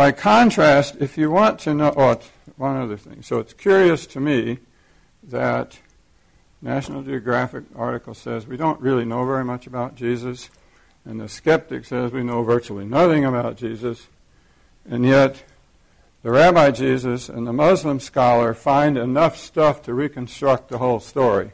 By 0.00 0.12
contrast, 0.12 0.96
if 0.98 1.18
you 1.18 1.30
want 1.30 1.58
to 1.58 1.74
know, 1.74 1.92
oh, 1.94 2.18
one 2.56 2.78
other 2.78 2.96
thing. 2.96 3.20
So 3.20 3.38
it's 3.38 3.52
curious 3.52 4.06
to 4.06 4.18
me 4.18 4.60
that 5.24 5.78
National 6.62 7.02
Geographic 7.02 7.64
article 7.76 8.14
says 8.14 8.46
we 8.46 8.56
don't 8.56 8.80
really 8.80 9.04
know 9.04 9.26
very 9.26 9.44
much 9.44 9.66
about 9.66 9.96
Jesus, 9.96 10.48
and 11.04 11.20
the 11.20 11.28
skeptic 11.28 11.84
says 11.84 12.12
we 12.12 12.22
know 12.22 12.42
virtually 12.42 12.86
nothing 12.86 13.26
about 13.26 13.58
Jesus, 13.58 14.08
and 14.88 15.04
yet 15.04 15.44
the 16.22 16.30
Rabbi 16.30 16.70
Jesus 16.70 17.28
and 17.28 17.46
the 17.46 17.52
Muslim 17.52 18.00
scholar 18.00 18.54
find 18.54 18.96
enough 18.96 19.36
stuff 19.36 19.82
to 19.82 19.92
reconstruct 19.92 20.70
the 20.70 20.78
whole 20.78 21.00
story. 21.00 21.50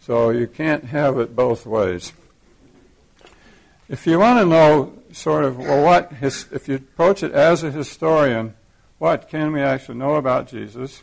So 0.00 0.30
you 0.30 0.46
can't 0.46 0.84
have 0.84 1.18
it 1.18 1.36
both 1.36 1.66
ways. 1.66 2.14
If 3.90 4.06
you 4.06 4.18
want 4.18 4.38
to 4.38 4.46
know 4.46 4.97
sort 5.12 5.44
of, 5.44 5.58
well, 5.58 5.84
what, 5.84 6.12
his, 6.14 6.46
if 6.52 6.68
you 6.68 6.76
approach 6.76 7.22
it 7.22 7.32
as 7.32 7.62
a 7.62 7.70
historian, 7.70 8.54
what 8.98 9.28
can 9.28 9.52
we 9.52 9.60
actually 9.60 9.98
know 9.98 10.16
about 10.16 10.48
Jesus? 10.48 11.02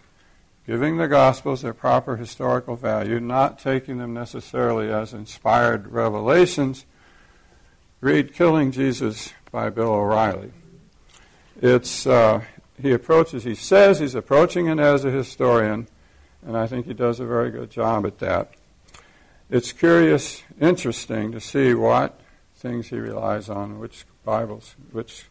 Giving 0.68 0.98
the 0.98 1.08
Gospels 1.08 1.62
their 1.62 1.74
proper 1.74 2.18
historical 2.18 2.76
value, 2.76 3.20
not 3.20 3.60
taking 3.60 3.98
them 3.98 4.14
necessarily 4.14 4.92
as 4.92 5.14
inspired 5.14 5.88
revelations. 5.88 6.86
Read 8.02 8.34
Killing 8.34 8.72
Jesus 8.72 9.34
by 9.52 9.70
Bill 9.70 9.94
O'Reilly. 9.94 10.52
It's, 11.62 12.06
uh, 12.06 12.44
he 12.82 12.92
approaches, 12.92 13.44
he 13.44 13.56
says 13.56 14.00
he's 14.00 14.16
approaching 14.16 14.68
it 14.68 14.80
as 14.80 15.06
a 15.06 15.12
historian, 15.12 15.88
and 16.46 16.58
I 16.58 16.68
think 16.68 16.86
he 16.86 16.94
does 16.94 17.20
a 17.20 17.26
very 17.26 17.52
good 17.52 17.70
job 17.70 18.06
at 18.06 18.20
that. 18.20 18.52
It's 19.50 19.72
curious, 19.72 20.44
interesting 20.60 21.32
to 21.32 21.40
see 21.40 21.74
what 21.74 22.20
things 22.66 22.88
he 22.88 22.98
relies 22.98 23.48
on, 23.48 23.78
which 23.78 24.06
Bibles, 24.24 24.76
which 24.92 25.26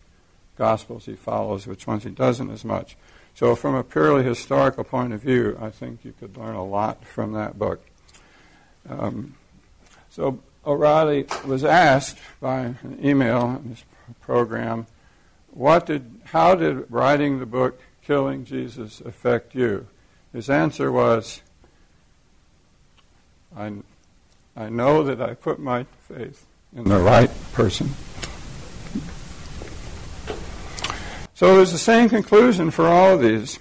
Gospels 0.57 1.07
he 1.07 1.17
follows, 1.17 1.67
which 1.67 1.85
ones 1.85 2.05
he 2.05 2.11
doesn't 2.11 2.49
as 2.49 2.65
much. 2.65 2.97
So, 3.35 3.57
from 3.57 3.75
a 3.75 3.83
purely 3.83 4.23
historical 4.23 4.85
point 4.85 5.13
of 5.13 5.21
view, 5.21 5.59
I 5.61 5.71
think 5.71 6.05
you 6.05 6.15
could 6.21 6.37
learn 6.37 6.55
a 6.55 6.65
lot 6.65 7.05
from 7.05 7.33
that 7.33 7.59
book. 7.59 7.85
Um, 8.89 9.35
so, 10.11 10.39
O'Reilly 10.65 11.27
was 11.45 11.65
asked 11.65 12.19
by 12.41 12.61
an 12.61 13.01
email 13.03 13.61
in 13.61 13.71
this 13.71 13.85
program, 14.21 14.87
what 15.51 15.87
did, 15.87 16.21
how 16.27 16.55
did 16.55 16.89
writing 16.89 17.41
the 17.41 17.47
book 17.47 17.81
Killing 18.01 18.45
Jesus 18.45 19.01
affect 19.01 19.57
you? 19.57 19.89
His 20.33 20.49
answer 20.49 20.93
was, 20.93 21.43
I, 23.57 23.73
I 24.57 24.69
know 24.69 25.03
that 25.03 25.21
I 25.21 25.35
put 25.35 25.59
my 25.59 25.87
faith 26.09 26.47
in 26.75 26.85
the 26.85 26.99
right 26.99 27.31
person. 27.53 27.89
So 31.35 31.57
there's 31.57 31.73
the 31.73 31.79
same 31.79 32.09
conclusion 32.09 32.71
for 32.71 32.87
all 32.87 33.15
of 33.15 33.21
these. 33.21 33.59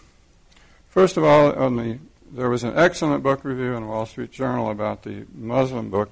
First 0.89 1.17
of 1.17 1.23
all, 1.23 1.51
the, 1.51 1.99
there 2.31 2.49
was 2.49 2.63
an 2.63 2.77
excellent 2.77 3.23
book 3.23 3.43
review 3.43 3.73
in 3.73 3.81
the 3.81 3.89
Wall 3.89 4.05
Street 4.05 4.31
Journal 4.31 4.69
about 4.69 5.03
the 5.03 5.25
Muslim 5.33 5.89
book 5.89 6.09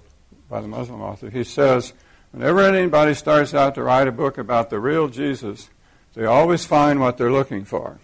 by 0.50 0.60
the 0.62 0.68
Muslim 0.68 1.02
author. 1.02 1.30
He 1.30 1.44
says, 1.44 1.94
whenever 2.32 2.62
anybody 2.62 3.14
starts 3.14 3.54
out 3.54 3.76
to 3.76 3.84
write 3.84 4.08
a 4.08 4.12
book 4.12 4.38
about 4.38 4.70
the 4.70 4.80
real 4.80 5.08
Jesus, 5.08 5.70
they 6.14 6.26
always 6.26 6.66
find 6.66 7.00
what 7.00 7.18
they're 7.18 7.32
looking 7.32 7.64
for. 7.64 8.00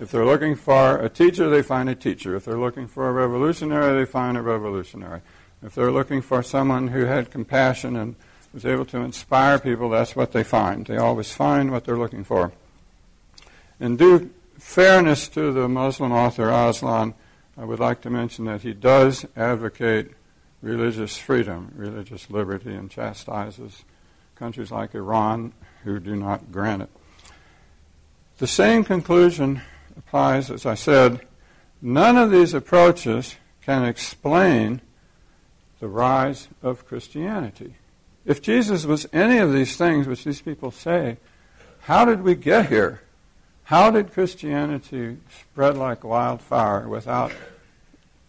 If 0.00 0.10
they're 0.10 0.24
looking 0.24 0.56
for 0.56 0.96
a 0.98 1.08
teacher, 1.08 1.48
they 1.48 1.62
find 1.62 1.88
a 1.88 1.94
teacher. 1.94 2.34
If 2.34 2.44
they're 2.44 2.58
looking 2.58 2.88
for 2.88 3.08
a 3.08 3.12
revolutionary, 3.12 3.96
they 3.98 4.10
find 4.10 4.36
a 4.36 4.42
revolutionary. 4.42 5.20
If 5.64 5.74
they're 5.74 5.90
looking 5.90 6.20
for 6.20 6.42
someone 6.42 6.88
who 6.88 7.06
had 7.06 7.30
compassion 7.30 7.96
and 7.96 8.16
was 8.52 8.66
able 8.66 8.84
to 8.86 8.98
inspire 8.98 9.58
people, 9.58 9.88
that's 9.88 10.14
what 10.14 10.32
they 10.32 10.44
find. 10.44 10.86
They 10.86 10.98
always 10.98 11.32
find 11.32 11.70
what 11.70 11.84
they're 11.84 11.96
looking 11.96 12.22
for. 12.22 12.52
In 13.80 13.96
due 13.96 14.30
fairness 14.58 15.26
to 15.28 15.52
the 15.52 15.66
Muslim 15.66 16.12
author 16.12 16.50
Aslan, 16.50 17.14
I 17.56 17.64
would 17.64 17.80
like 17.80 18.02
to 18.02 18.10
mention 18.10 18.44
that 18.44 18.60
he 18.60 18.74
does 18.74 19.24
advocate 19.36 20.12
religious 20.60 21.16
freedom, 21.16 21.72
religious 21.74 22.28
liberty, 22.28 22.74
and 22.74 22.90
chastises 22.90 23.84
countries 24.34 24.70
like 24.70 24.94
Iran 24.94 25.54
who 25.84 25.98
do 25.98 26.14
not 26.14 26.52
grant 26.52 26.82
it. 26.82 26.90
The 28.36 28.46
same 28.46 28.84
conclusion 28.84 29.62
applies, 29.96 30.50
as 30.50 30.66
I 30.66 30.74
said, 30.74 31.20
none 31.80 32.18
of 32.18 32.30
these 32.30 32.52
approaches 32.52 33.36
can 33.62 33.84
explain 33.84 34.82
the 35.80 35.88
rise 35.88 36.48
of 36.62 36.86
Christianity. 36.86 37.74
If 38.24 38.40
Jesus 38.40 38.86
was 38.86 39.06
any 39.12 39.38
of 39.38 39.52
these 39.52 39.76
things 39.76 40.06
which 40.06 40.24
these 40.24 40.40
people 40.40 40.70
say, 40.70 41.18
how 41.82 42.04
did 42.04 42.22
we 42.22 42.34
get 42.34 42.68
here? 42.68 43.02
How 43.64 43.90
did 43.90 44.12
Christianity 44.12 45.18
spread 45.40 45.76
like 45.76 46.04
wildfire 46.04 46.88
without 46.88 47.32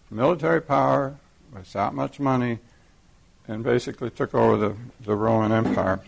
military 0.09 0.61
power, 0.61 1.15
without 1.53 1.93
much 1.93 2.19
money, 2.19 2.59
and 3.47 3.63
basically 3.63 4.09
took 4.09 4.33
over 4.33 4.57
the, 4.57 4.75
the 5.01 5.15
Roman 5.15 5.51
Empire? 5.51 6.01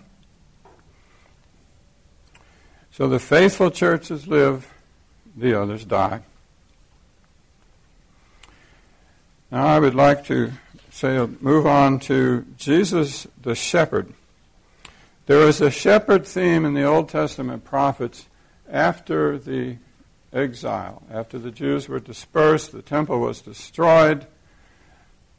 So 2.91 3.07
the 3.07 3.19
faithful 3.19 3.69
churches 3.69 4.27
live, 4.27 4.73
the 5.35 5.53
others 5.53 5.85
die. 5.85 6.21
Now 9.51 9.67
I 9.67 9.79
would 9.79 9.95
like 9.95 10.25
to 10.25 10.51
say, 10.97 11.23
move 11.41 11.67
on 11.67 11.99
to 11.99 12.43
Jesus 12.57 13.27
the 13.39 13.53
shepherd. 13.53 14.11
There 15.27 15.47
is 15.47 15.61
a 15.61 15.69
shepherd 15.69 16.25
theme 16.25 16.65
in 16.65 16.73
the 16.73 16.85
Old 16.85 17.07
Testament 17.09 17.63
prophets 17.63 18.25
after 18.67 19.37
the 19.37 19.77
exile. 20.33 21.03
After 21.11 21.37
the 21.37 21.51
Jews 21.51 21.87
were 21.87 21.99
dispersed, 21.99 22.71
the 22.71 22.81
temple 22.81 23.19
was 23.19 23.41
destroyed, 23.41 24.25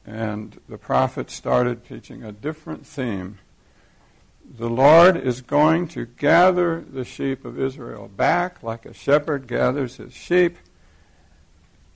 and 0.06 0.60
the 0.68 0.78
prophets 0.78 1.34
started 1.34 1.84
teaching 1.84 2.22
a 2.22 2.30
different 2.30 2.86
theme. 2.86 3.40
The 4.48 4.70
Lord 4.70 5.16
is 5.16 5.40
going 5.40 5.88
to 5.88 6.06
gather 6.06 6.80
the 6.80 7.04
sheep 7.04 7.44
of 7.44 7.58
Israel 7.58 8.06
back 8.06 8.62
like 8.62 8.86
a 8.86 8.94
shepherd 8.94 9.48
gathers 9.48 9.96
his 9.96 10.14
sheep 10.14 10.56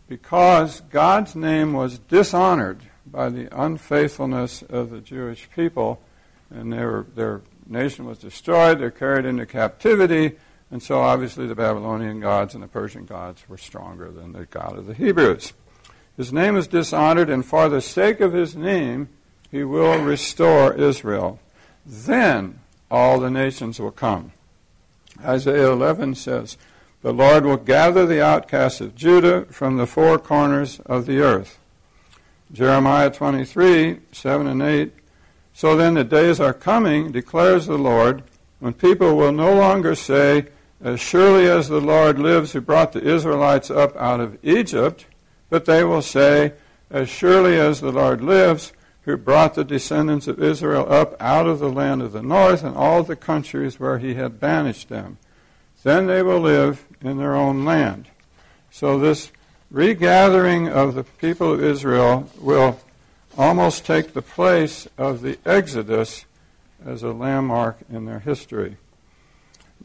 because 0.08 0.80
God's 0.90 1.36
name 1.36 1.74
was 1.74 2.00
dishonored 2.00 2.82
by 3.06 3.28
the 3.28 3.48
unfaithfulness 3.58 4.62
of 4.62 4.90
the 4.90 5.00
Jewish 5.00 5.48
people, 5.54 6.00
and 6.50 6.72
their, 6.72 7.06
their 7.14 7.42
nation 7.66 8.06
was 8.06 8.18
destroyed, 8.18 8.78
they're 8.78 8.90
carried 8.90 9.24
into 9.24 9.46
captivity, 9.46 10.36
and 10.70 10.82
so 10.82 11.00
obviously 11.00 11.46
the 11.46 11.54
Babylonian 11.54 12.20
gods 12.20 12.54
and 12.54 12.62
the 12.62 12.68
Persian 12.68 13.04
gods 13.04 13.48
were 13.48 13.58
stronger 13.58 14.10
than 14.10 14.32
the 14.32 14.46
God 14.46 14.78
of 14.78 14.86
the 14.86 14.94
Hebrews. 14.94 15.52
His 16.16 16.32
name 16.32 16.56
is 16.56 16.66
dishonored, 16.66 17.30
and 17.30 17.44
for 17.44 17.68
the 17.68 17.80
sake 17.80 18.20
of 18.20 18.32
his 18.32 18.54
name, 18.54 19.08
he 19.50 19.64
will 19.64 20.02
restore 20.02 20.74
Israel. 20.74 21.40
Then 21.84 22.60
all 22.90 23.18
the 23.18 23.30
nations 23.30 23.80
will 23.80 23.90
come. 23.90 24.32
Isaiah 25.22 25.72
11 25.72 26.14
says, 26.14 26.56
The 27.02 27.12
Lord 27.12 27.44
will 27.44 27.56
gather 27.56 28.06
the 28.06 28.24
outcasts 28.24 28.80
of 28.80 28.94
Judah 28.94 29.46
from 29.46 29.76
the 29.76 29.86
four 29.86 30.18
corners 30.18 30.80
of 30.80 31.06
the 31.06 31.20
earth. 31.20 31.58
Jeremiah 32.52 33.10
23, 33.10 34.00
7 34.12 34.46
and 34.46 34.62
8. 34.62 34.92
So 35.54 35.76
then 35.76 35.94
the 35.94 36.04
days 36.04 36.40
are 36.40 36.52
coming, 36.52 37.12
declares 37.12 37.66
the 37.66 37.78
Lord, 37.78 38.22
when 38.58 38.74
people 38.74 39.16
will 39.16 39.32
no 39.32 39.54
longer 39.54 39.94
say, 39.94 40.46
As 40.80 41.00
surely 41.00 41.48
as 41.48 41.68
the 41.68 41.80
Lord 41.80 42.18
lives 42.18 42.52
who 42.52 42.60
brought 42.60 42.92
the 42.92 43.02
Israelites 43.02 43.70
up 43.70 43.96
out 43.96 44.20
of 44.20 44.38
Egypt, 44.42 45.06
but 45.50 45.64
they 45.64 45.82
will 45.82 46.02
say, 46.02 46.52
As 46.90 47.08
surely 47.08 47.58
as 47.58 47.80
the 47.80 47.92
Lord 47.92 48.22
lives, 48.22 48.72
who 49.02 49.16
brought 49.16 49.54
the 49.54 49.64
descendants 49.64 50.28
of 50.28 50.42
Israel 50.42 50.86
up 50.92 51.20
out 51.20 51.46
of 51.46 51.58
the 51.58 51.70
land 51.70 52.02
of 52.02 52.12
the 52.12 52.22
north 52.22 52.62
and 52.62 52.76
all 52.76 53.02
the 53.02 53.16
countries 53.16 53.80
where 53.80 53.98
he 53.98 54.14
had 54.14 54.38
banished 54.38 54.88
them. 54.88 55.18
Then 55.82 56.06
they 56.06 56.22
will 56.22 56.38
live 56.38 56.86
in 57.00 57.18
their 57.18 57.34
own 57.34 57.64
land. 57.64 58.08
So 58.70 58.98
this 58.98 59.32
regathering 59.72 60.68
of 60.68 60.94
the 60.94 61.02
people 61.02 61.54
of 61.54 61.64
Israel 61.64 62.30
will 62.38 62.78
almost 63.38 63.86
take 63.86 64.12
the 64.12 64.22
place 64.22 64.86
of 64.98 65.22
the 65.22 65.38
Exodus 65.46 66.26
as 66.84 67.02
a 67.02 67.12
landmark 67.12 67.78
in 67.90 68.04
their 68.04 68.18
history. 68.18 68.76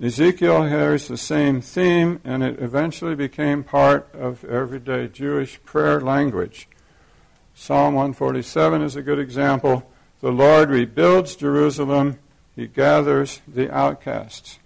Ezekiel 0.03 0.63
has 0.63 1.08
the 1.08 1.17
same 1.17 1.62
theme, 1.62 2.20
and 2.24 2.44
it 2.44 2.60
eventually 2.60 3.15
became 3.15 3.63
part 3.63 4.08
of 4.13 4.44
everyday 4.44 5.08
Jewish 5.08 5.63
prayer 5.63 6.01
language. 6.01 6.67
Psalm 7.56 7.96
147 7.96 8.82
is 8.82 8.96
a 8.96 9.01
good 9.01 9.17
example. 9.17 9.89
The 10.20 10.32
Lord 10.32 10.70
rebuilds 10.70 11.36
Jerusalem, 11.36 12.20
he 12.56 12.67
gathers 12.67 13.41
the 13.48 13.74
outcasts. 13.74 14.60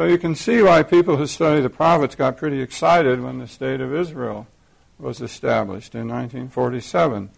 So 0.00 0.06
you 0.06 0.16
can 0.16 0.34
see 0.34 0.62
why 0.62 0.82
people 0.82 1.18
who 1.18 1.26
study 1.26 1.60
the 1.60 1.68
prophets 1.68 2.14
got 2.14 2.38
pretty 2.38 2.62
excited 2.62 3.20
when 3.20 3.38
the 3.38 3.46
state 3.46 3.82
of 3.82 3.94
Israel 3.94 4.46
was 4.98 5.20
established 5.20 5.94
in 5.94 6.08
1947. 6.08 7.28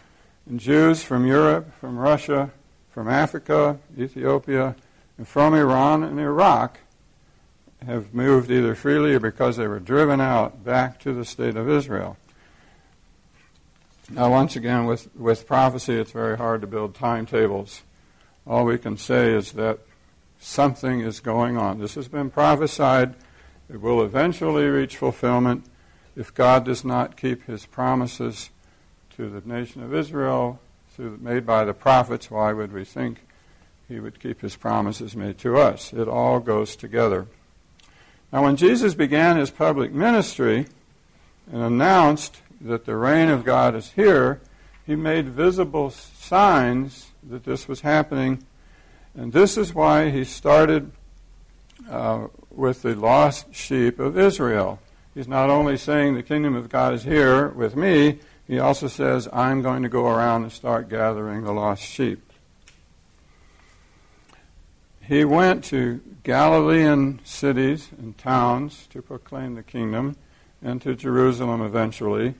And 0.48 0.60
Jews 0.60 1.02
from 1.02 1.26
Europe, 1.26 1.74
from 1.80 1.98
Russia, 1.98 2.52
from 2.88 3.08
Africa, 3.08 3.80
Ethiopia, 3.98 4.76
and 5.18 5.26
from 5.26 5.54
Iran 5.54 6.04
and 6.04 6.20
Iraq 6.20 6.78
have 7.84 8.14
moved 8.14 8.48
either 8.48 8.76
freely 8.76 9.14
or 9.14 9.18
because 9.18 9.56
they 9.56 9.66
were 9.66 9.80
driven 9.80 10.20
out 10.20 10.64
back 10.64 11.00
to 11.00 11.12
the 11.12 11.24
state 11.24 11.56
of 11.56 11.68
Israel. 11.68 12.16
Now, 14.08 14.30
once 14.30 14.54
again, 14.54 14.86
with, 14.86 15.12
with 15.16 15.48
prophecy, 15.48 15.94
it's 15.94 16.12
very 16.12 16.36
hard 16.36 16.60
to 16.60 16.68
build 16.68 16.94
timetables. 16.94 17.82
All 18.46 18.64
we 18.64 18.78
can 18.78 18.96
say 18.96 19.32
is 19.32 19.50
that 19.54 19.80
something 20.42 21.00
is 21.00 21.20
going 21.20 21.56
on. 21.56 21.78
This 21.78 21.94
has 21.94 22.08
been 22.08 22.30
prophesied. 22.30 23.14
It 23.72 23.80
will 23.80 24.02
eventually 24.02 24.66
reach 24.66 24.96
fulfillment 24.96 25.64
if 26.16 26.34
God 26.34 26.64
does 26.64 26.84
not 26.84 27.16
keep 27.16 27.46
his 27.46 27.64
promises 27.64 28.50
to 29.16 29.30
the 29.30 29.46
nation 29.48 29.82
of 29.82 29.94
Israel 29.94 30.60
through, 30.90 31.18
made 31.20 31.46
by 31.46 31.64
the 31.64 31.72
prophets. 31.72 32.30
Why 32.30 32.52
would 32.52 32.72
we 32.72 32.84
think 32.84 33.24
he 33.88 34.00
would 34.00 34.20
keep 34.20 34.40
his 34.40 34.56
promises 34.56 35.16
made 35.16 35.38
to 35.38 35.56
us? 35.56 35.92
It 35.92 36.08
all 36.08 36.40
goes 36.40 36.76
together. 36.76 37.28
Now, 38.32 38.42
when 38.42 38.56
Jesus 38.56 38.94
began 38.94 39.36
his 39.36 39.50
public 39.50 39.92
ministry 39.92 40.66
and 41.50 41.62
announced 41.62 42.40
that 42.60 42.84
the 42.84 42.96
reign 42.96 43.28
of 43.28 43.44
God 43.44 43.74
is 43.74 43.92
here, 43.92 44.40
he 44.86 44.96
made 44.96 45.28
visible 45.28 45.90
signs 45.90 47.12
that 47.22 47.44
this 47.44 47.68
was 47.68 47.82
happening 47.82 48.44
and 49.14 49.32
this 49.32 49.56
is 49.56 49.74
why 49.74 50.10
he 50.10 50.24
started 50.24 50.90
uh, 51.90 52.28
with 52.50 52.82
the 52.82 52.94
lost 52.94 53.54
sheep 53.54 53.98
of 53.98 54.18
Israel. 54.18 54.80
He's 55.14 55.28
not 55.28 55.50
only 55.50 55.76
saying 55.76 56.14
the 56.14 56.22
kingdom 56.22 56.54
of 56.54 56.70
God 56.70 56.94
is 56.94 57.02
here 57.02 57.48
with 57.48 57.76
me, 57.76 58.20
he 58.46 58.58
also 58.58 58.88
says, 58.88 59.28
I'm 59.32 59.62
going 59.62 59.82
to 59.82 59.88
go 59.88 60.06
around 60.06 60.42
and 60.42 60.52
start 60.52 60.88
gathering 60.88 61.44
the 61.44 61.52
lost 61.52 61.82
sheep. 61.82 62.32
He 65.00 65.24
went 65.24 65.64
to 65.64 66.00
Galilean 66.22 67.20
cities 67.24 67.90
and 67.98 68.16
towns 68.16 68.86
to 68.88 69.02
proclaim 69.02 69.54
the 69.54 69.62
kingdom 69.62 70.16
and 70.62 70.80
to 70.82 70.94
Jerusalem 70.94 71.60
eventually. 71.60 72.34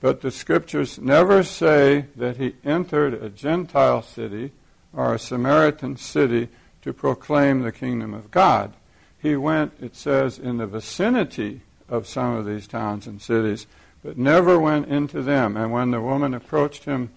But 0.00 0.20
the 0.20 0.30
scriptures 0.30 0.98
never 0.98 1.42
say 1.42 2.06
that 2.16 2.36
he 2.36 2.54
entered 2.64 3.14
a 3.14 3.28
Gentile 3.28 4.00
city 4.00 4.52
or 4.92 5.14
a 5.14 5.18
Samaritan 5.18 5.96
city 5.96 6.48
to 6.82 6.92
proclaim 6.92 7.62
the 7.62 7.72
kingdom 7.72 8.14
of 8.14 8.30
God. 8.30 8.72
He 9.20 9.36
went, 9.36 9.72
it 9.80 9.96
says, 9.96 10.38
in 10.38 10.58
the 10.58 10.66
vicinity 10.66 11.62
of 11.88 12.06
some 12.06 12.34
of 12.34 12.46
these 12.46 12.66
towns 12.66 13.06
and 13.06 13.20
cities, 13.20 13.66
but 14.04 14.16
never 14.16 14.58
went 14.58 14.88
into 14.88 15.22
them. 15.22 15.56
And 15.56 15.72
when 15.72 15.90
the 15.90 16.00
woman 16.00 16.34
approached 16.34 16.84
him 16.84 17.10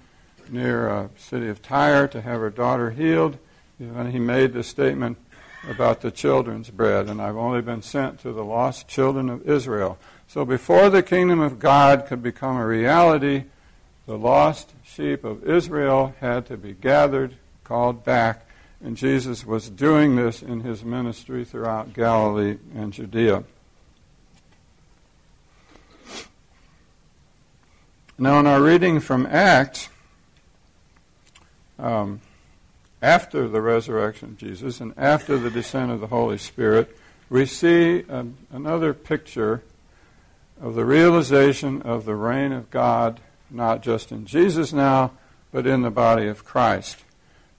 near 0.49 0.87
a 0.87 1.09
city 1.17 1.47
of 1.47 1.61
Tyre 1.61 2.07
to 2.07 2.21
have 2.21 2.39
her 2.39 2.49
daughter 2.49 2.91
healed, 2.91 3.37
he 3.77 4.19
made 4.19 4.53
the 4.53 4.63
statement 4.63 5.17
about 5.69 6.01
the 6.01 6.11
children's 6.11 6.71
bread, 6.71 7.07
and 7.07 7.21
I've 7.21 7.37
only 7.37 7.61
been 7.61 7.83
sent 7.83 8.19
to 8.21 8.31
the 8.31 8.43
lost 8.43 8.87
children 8.87 9.29
of 9.29 9.47
Israel. 9.47 9.99
So 10.27 10.43
before 10.43 10.89
the 10.89 11.03
kingdom 11.03 11.39
of 11.39 11.59
God 11.59 12.07
could 12.07 12.23
become 12.23 12.57
a 12.57 12.65
reality, 12.65 13.43
the 14.07 14.17
lost 14.17 14.73
sheep 14.83 15.23
of 15.23 15.47
Israel 15.47 16.15
had 16.19 16.47
to 16.47 16.57
be 16.57 16.73
gathered 16.73 17.35
called 17.71 18.03
back. 18.03 18.45
And 18.83 18.97
Jesus 18.97 19.45
was 19.45 19.69
doing 19.69 20.17
this 20.17 20.41
in 20.41 20.59
his 20.59 20.83
ministry 20.83 21.45
throughout 21.45 21.93
Galilee 21.93 22.57
and 22.75 22.91
Judea. 22.91 23.45
Now, 28.17 28.41
in 28.41 28.45
our 28.45 28.61
reading 28.61 28.99
from 28.99 29.25
Acts, 29.25 29.87
um, 31.79 32.19
after 33.01 33.47
the 33.47 33.61
resurrection 33.61 34.31
of 34.31 34.37
Jesus 34.37 34.81
and 34.81 34.93
after 34.97 35.37
the 35.37 35.49
descent 35.49 35.91
of 35.91 36.01
the 36.01 36.07
Holy 36.07 36.37
Spirit, 36.37 36.93
we 37.29 37.45
see 37.45 38.03
um, 38.09 38.35
another 38.51 38.93
picture 38.93 39.63
of 40.61 40.75
the 40.75 40.83
realization 40.83 41.81
of 41.83 42.03
the 42.03 42.15
reign 42.15 42.51
of 42.51 42.69
God, 42.69 43.21
not 43.49 43.81
just 43.81 44.11
in 44.11 44.25
Jesus 44.25 44.73
now, 44.73 45.11
but 45.53 45.65
in 45.65 45.83
the 45.83 45.89
body 45.89 46.27
of 46.27 46.43
Christ. 46.43 47.05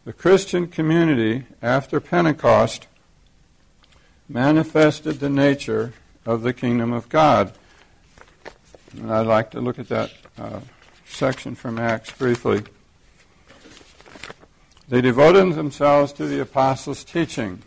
The 0.04 0.12
Christian 0.12 0.66
community, 0.66 1.44
after 1.62 2.00
Pentecost, 2.00 2.88
manifested 4.28 5.20
the 5.20 5.30
nature 5.30 5.92
of 6.26 6.42
the 6.42 6.52
kingdom 6.52 6.92
of 6.92 7.08
God. 7.08 7.52
And 8.98 9.12
I'd 9.12 9.28
like 9.28 9.52
to 9.52 9.60
look 9.60 9.78
at 9.78 9.88
that 9.90 10.10
uh, 10.36 10.58
section 11.06 11.54
from 11.54 11.78
Acts 11.78 12.10
briefly. 12.10 12.64
They 14.88 15.00
devoted 15.00 15.54
themselves 15.54 16.12
to 16.14 16.26
the 16.26 16.40
apostles' 16.40 17.04
teaching. 17.04 17.62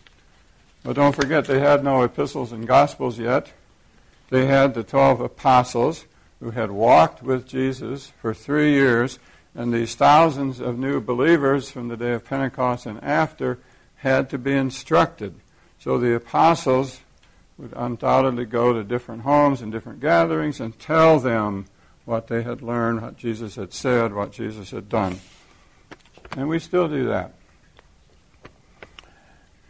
But 0.83 0.97
don't 0.97 1.15
forget, 1.15 1.45
they 1.45 1.61
had 1.61 1.85
no 1.85 2.03
epistles 2.03 2.51
and 2.51 2.67
gospels 2.67 3.17
yet. 3.17 3.53
They 4.29 4.45
had 4.47 4.73
the 4.73 4.83
12 4.83 5.21
apostles 5.21 6.05
who 6.41 6.51
had 6.51 6.71
walked 6.71 7.23
with 7.23 7.47
Jesus 7.47 8.11
for 8.21 8.33
three 8.33 8.73
years 8.73 9.19
and 9.55 9.73
these 9.73 9.95
thousands 9.95 10.59
of 10.59 10.77
new 10.77 10.99
believers 10.99 11.71
from 11.71 11.87
the 11.87 11.97
day 11.97 12.11
of 12.11 12.25
Pentecost 12.25 12.85
and 12.85 13.01
after 13.03 13.57
had 13.97 14.29
to 14.29 14.37
be 14.37 14.53
instructed. 14.53 15.35
So 15.79 15.97
the 15.97 16.13
apostles 16.13 16.99
would 17.57 17.73
undoubtedly 17.75 18.45
go 18.45 18.73
to 18.73 18.83
different 18.83 19.21
homes 19.21 19.61
and 19.61 19.71
different 19.71 20.01
gatherings 20.01 20.59
and 20.59 20.77
tell 20.77 21.19
them 21.19 21.67
what 22.03 22.27
they 22.27 22.43
had 22.43 22.61
learned, 22.61 23.01
what 23.01 23.17
Jesus 23.17 23.55
had 23.55 23.73
said, 23.73 24.13
what 24.13 24.31
Jesus 24.31 24.71
had 24.71 24.89
done. 24.89 25.19
And 26.35 26.49
we 26.49 26.59
still 26.59 26.87
do 26.87 27.07
that. 27.07 27.33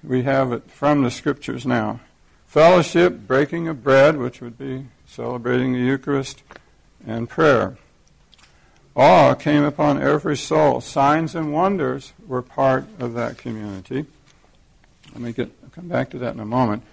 We 0.03 0.23
have 0.23 0.51
it 0.51 0.69
from 0.69 1.03
the 1.03 1.11
scriptures 1.11 1.65
now. 1.65 1.99
fellowship, 2.47 3.27
breaking 3.27 3.67
of 3.67 3.83
bread, 3.83 4.15
which 4.17 4.39
would 4.39 4.57
be 4.57 4.87
celebrating 5.05 5.73
the 5.73 5.79
Eucharist, 5.79 6.41
and 7.05 7.29
prayer. 7.29 7.77
Awe 8.95 9.33
came 9.33 9.63
upon 9.63 10.01
every 10.01 10.37
soul. 10.37 10.79
Signs 10.79 11.35
and 11.35 11.51
wonders 11.51 12.13
were 12.25 12.41
part 12.41 12.85
of 12.99 13.13
that 13.13 13.37
community. 13.37 14.05
Let 15.11 15.21
me 15.21 15.33
get, 15.33 15.51
come 15.71 15.87
back 15.87 16.09
to 16.11 16.17
that 16.19 16.33
in 16.33 16.39
a 16.39 16.45
moment. 16.45 16.83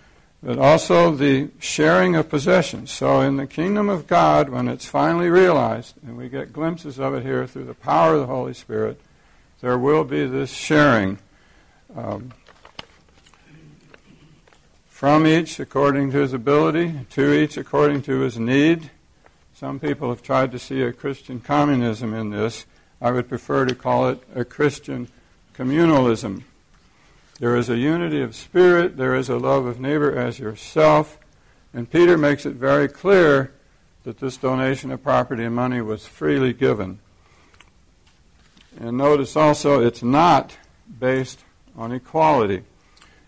But 0.43 0.59
also 0.59 1.15
the 1.15 1.51
sharing 1.61 2.17
of 2.17 2.29
possessions. 2.29 2.91
So 2.91 3.21
in 3.21 3.37
the 3.37 3.47
kingdom 3.47 3.89
of 3.89 4.09
God, 4.09 4.49
when 4.49 4.67
it's 4.67 4.87
finally 4.87 5.29
realized, 5.29 5.95
and 6.05 6.17
we 6.17 6.29
get 6.29 6.53
glimpses 6.53 6.99
of 6.99 7.15
it 7.15 7.23
here 7.23 7.47
through 7.47 7.67
the 7.67 7.75
power 7.75 8.15
of 8.15 8.21
the 8.21 8.27
Holy 8.27 8.55
Spirit, 8.55 9.01
there 9.61 9.79
will 9.79 10.03
be 10.03 10.27
this 10.27 10.51
sharing. 10.51 11.19
Um, 11.95 12.33
from 15.03 15.27
each 15.27 15.59
according 15.59 16.13
to 16.13 16.19
his 16.19 16.33
ability, 16.33 16.95
to 17.11 17.33
each 17.33 17.57
according 17.57 18.03
to 18.03 18.21
his 18.21 18.39
need. 18.39 18.89
Some 19.63 19.79
people 19.79 20.09
have 20.09 20.25
tried 20.25 20.51
to 20.51 20.59
see 20.59 20.83
a 20.83 20.93
Christian 20.93 21.39
communism 21.39 22.15
in 22.15 22.31
this. 22.31 22.67
I 23.01 23.13
would 23.13 23.29
prefer 23.29 23.65
to 23.65 23.77
call 23.77 24.09
it 24.09 24.21
a 24.35 24.45
Christian 24.45 25.07
communalism. 25.57 26.43
There 27.39 27.55
is 27.55 27.71
a 27.71 27.77
unity 27.77 28.23
of 28.23 28.35
spirit, 28.35 28.97
there 28.97 29.15
is 29.15 29.29
a 29.29 29.39
love 29.39 29.67
of 29.67 29.79
neighbor 29.79 30.19
as 30.19 30.41
yourself, 30.41 31.17
and 31.73 31.89
Peter 31.89 32.19
makes 32.19 32.45
it 32.45 32.55
very 32.55 32.89
clear 32.89 33.53
that 34.03 34.19
this 34.19 34.37
donation 34.37 34.91
of 34.91 35.05
property 35.05 35.45
and 35.45 35.55
money 35.55 35.81
was 35.81 36.09
freely 36.09 36.53
given. 36.53 36.99
And 38.81 38.99
notice 38.99 39.37
also 39.37 39.81
it's 39.81 40.03
not 40.03 40.59
based 40.99 41.45
on 41.77 41.93
equality. 41.93 42.65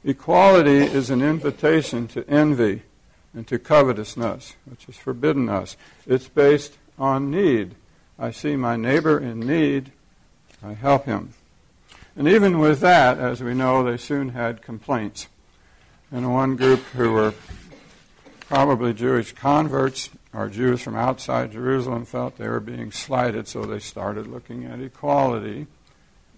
Equality 0.02 0.78
is 0.78 1.10
an 1.10 1.22
invitation 1.22 2.08
to 2.08 2.28
envy 2.28 2.82
and 3.34 3.46
to 3.48 3.58
covetousness, 3.58 4.54
which 4.64 4.88
is 4.88 4.96
forbidden 4.96 5.48
us. 5.48 5.76
It's 6.06 6.28
based 6.28 6.78
on 6.98 7.30
need. 7.30 7.74
I 8.18 8.30
see 8.30 8.56
my 8.56 8.76
neighbor 8.76 9.18
in 9.18 9.40
need, 9.40 9.90
I 10.62 10.74
help 10.74 11.06
him. 11.06 11.34
And 12.16 12.28
even 12.28 12.60
with 12.60 12.80
that, 12.80 13.18
as 13.18 13.42
we 13.42 13.54
know, 13.54 13.82
they 13.82 13.96
soon 13.96 14.30
had 14.30 14.62
complaints. 14.62 15.26
And 16.12 16.32
one 16.32 16.54
group 16.54 16.80
who 16.94 17.12
were 17.12 17.34
probably 18.48 18.94
Jewish 18.94 19.32
converts 19.32 20.10
or 20.32 20.48
Jews 20.48 20.80
from 20.80 20.94
outside 20.94 21.52
Jerusalem 21.52 22.04
felt 22.04 22.38
they 22.38 22.48
were 22.48 22.60
being 22.60 22.92
slighted, 22.92 23.48
so 23.48 23.64
they 23.64 23.80
started 23.80 24.28
looking 24.28 24.64
at 24.64 24.80
equality 24.80 25.66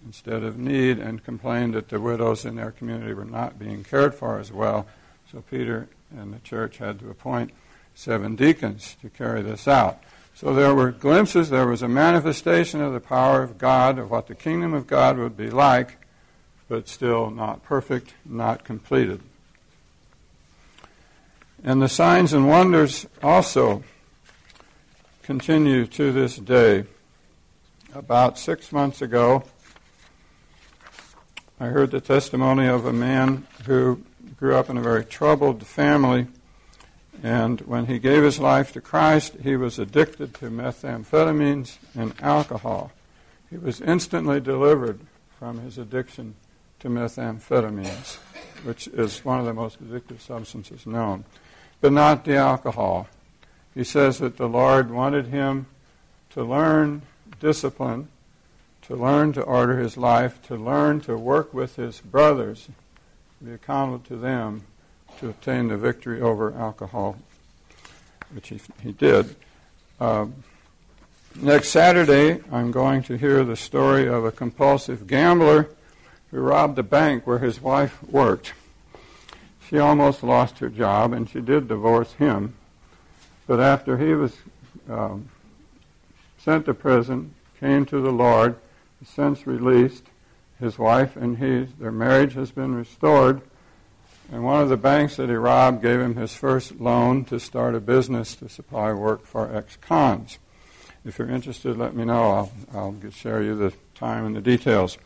instead 0.05 0.43
of 0.43 0.57
need 0.57 0.99
and 0.99 1.23
complained 1.23 1.73
that 1.73 1.89
the 1.89 1.99
widows 1.99 2.45
in 2.45 2.55
their 2.55 2.71
community 2.71 3.13
were 3.13 3.25
not 3.25 3.59
being 3.59 3.83
cared 3.83 4.15
for 4.15 4.39
as 4.39 4.51
well. 4.51 4.87
So 5.31 5.43
Peter 5.49 5.89
and 6.15 6.33
the 6.33 6.39
church 6.39 6.77
had 6.77 6.99
to 6.99 7.09
appoint 7.09 7.51
seven 7.93 8.35
deacons 8.35 8.95
to 9.01 9.09
carry 9.09 9.41
this 9.41 9.67
out. 9.67 9.99
So 10.33 10.53
there 10.53 10.73
were 10.73 10.91
glimpses, 10.91 11.49
there 11.49 11.67
was 11.67 11.81
a 11.81 11.87
manifestation 11.87 12.79
of 12.79 12.93
the 12.93 12.99
power 12.99 13.41
of 13.41 13.57
God, 13.57 13.97
of 13.97 14.11
what 14.11 14.27
the 14.27 14.35
kingdom 14.35 14.73
of 14.73 14.87
God 14.87 15.17
would 15.17 15.35
be 15.35 15.49
like, 15.49 15.97
but 16.69 16.87
still 16.87 17.31
not 17.31 17.63
perfect, 17.63 18.13
not 18.23 18.63
completed. 18.63 19.21
And 21.63 21.81
the 21.81 21.89
signs 21.89 22.33
and 22.33 22.47
wonders 22.47 23.07
also 23.21 23.83
continue 25.23 25.87
to 25.87 26.11
this 26.11 26.37
day. 26.37 26.85
About 27.93 28.37
six 28.37 28.71
months 28.71 29.01
ago, 29.01 29.43
I 31.59 31.65
heard 31.65 31.89
the 31.89 31.99
testimony 31.99 32.67
of 32.67 32.85
a 32.85 32.93
man 32.93 33.47
who 33.65 34.03
grew 34.37 34.55
up 34.55 34.69
in 34.69 34.77
a 34.77 34.81
very 34.81 35.03
troubled 35.03 35.65
family. 35.65 36.27
And 37.23 37.61
when 37.61 37.87
he 37.87 37.97
gave 37.97 38.23
his 38.23 38.39
life 38.39 38.71
to 38.73 38.81
Christ, 38.81 39.37
he 39.41 39.55
was 39.55 39.79
addicted 39.79 40.35
to 40.35 40.51
methamphetamines 40.51 41.77
and 41.95 42.13
alcohol. 42.21 42.91
He 43.49 43.57
was 43.57 43.81
instantly 43.81 44.39
delivered 44.39 44.99
from 45.39 45.59
his 45.59 45.77
addiction 45.77 46.35
to 46.79 46.89
methamphetamines, 46.89 48.17
which 48.63 48.87
is 48.87 49.25
one 49.25 49.39
of 49.39 49.45
the 49.45 49.53
most 49.53 49.83
addictive 49.83 50.21
substances 50.21 50.85
known, 50.85 51.25
but 51.81 51.91
not 51.91 52.23
the 52.23 52.35
alcohol. 52.35 53.07
He 53.73 53.83
says 53.83 54.19
that 54.19 54.37
the 54.37 54.49
Lord 54.49 54.91
wanted 54.91 55.27
him 55.27 55.65
to 56.31 56.43
learn 56.43 57.01
discipline, 57.39 58.09
to 58.83 58.95
learn 58.95 59.33
to 59.33 59.41
order 59.41 59.79
his 59.79 59.97
life, 59.97 60.41
to 60.43 60.55
learn 60.55 61.01
to 61.01 61.17
work 61.17 61.53
with 61.53 61.77
his 61.77 61.99
brothers 61.99 62.69
be 63.43 63.51
accountable 63.53 63.99
to 63.99 64.15
them 64.15 64.63
to 65.19 65.29
obtain 65.29 65.67
the 65.67 65.77
victory 65.77 66.21
over 66.21 66.53
alcohol, 66.55 67.17
which 68.33 68.49
he, 68.49 68.59
he 68.81 68.91
did. 68.91 69.35
Uh, 69.99 70.27
next 71.35 71.69
Saturday, 71.69 72.41
I'm 72.51 72.71
going 72.71 73.03
to 73.03 73.17
hear 73.17 73.43
the 73.43 73.55
story 73.55 74.07
of 74.07 74.25
a 74.25 74.31
compulsive 74.31 75.07
gambler 75.07 75.69
who 76.31 76.39
robbed 76.39 76.77
a 76.79 76.83
bank 76.83 77.25
where 77.25 77.39
his 77.39 77.61
wife 77.61 78.01
worked. 78.03 78.53
She 79.67 79.77
almost 79.77 80.23
lost 80.23 80.59
her 80.59 80.69
job, 80.69 81.13
and 81.13 81.29
she 81.29 81.41
did 81.41 81.67
divorce 81.67 82.13
him. 82.13 82.55
But 83.45 83.59
after 83.59 83.97
he 83.97 84.13
was 84.13 84.37
um, 84.89 85.29
sent 86.37 86.65
to 86.65 86.73
prison, 86.73 87.33
came 87.59 87.85
to 87.85 88.01
the 88.01 88.11
Lord, 88.11 88.55
since 89.05 89.45
released, 89.45 90.03
his 90.59 90.77
wife 90.79 91.15
and 91.15 91.37
he, 91.37 91.71
their 91.79 91.91
marriage 91.91 92.33
has 92.33 92.51
been 92.51 92.75
restored. 92.75 93.41
And 94.31 94.43
one 94.43 94.61
of 94.61 94.69
the 94.69 94.77
banks 94.77 95.15
that 95.15 95.29
he 95.29 95.35
robbed 95.35 95.81
gave 95.81 95.99
him 95.99 96.15
his 96.15 96.35
first 96.35 96.79
loan 96.81 97.23
to 97.25 97.39
start 97.39 97.75
a 97.75 97.79
business 97.79 98.35
to 98.35 98.49
supply 98.49 98.91
work 98.91 99.25
for 99.25 99.55
ex-cons. 99.55 100.37
If 101.05 101.19
you're 101.19 101.29
interested, 101.29 101.77
let 101.77 101.95
me 101.95 102.03
know. 102.03 102.31
I'll, 102.31 102.51
I'll 102.73 103.11
share 103.11 103.41
you 103.41 103.55
the 103.55 103.73
time 103.95 104.25
and 104.25 104.35
the 104.35 104.41
details. 104.41 104.97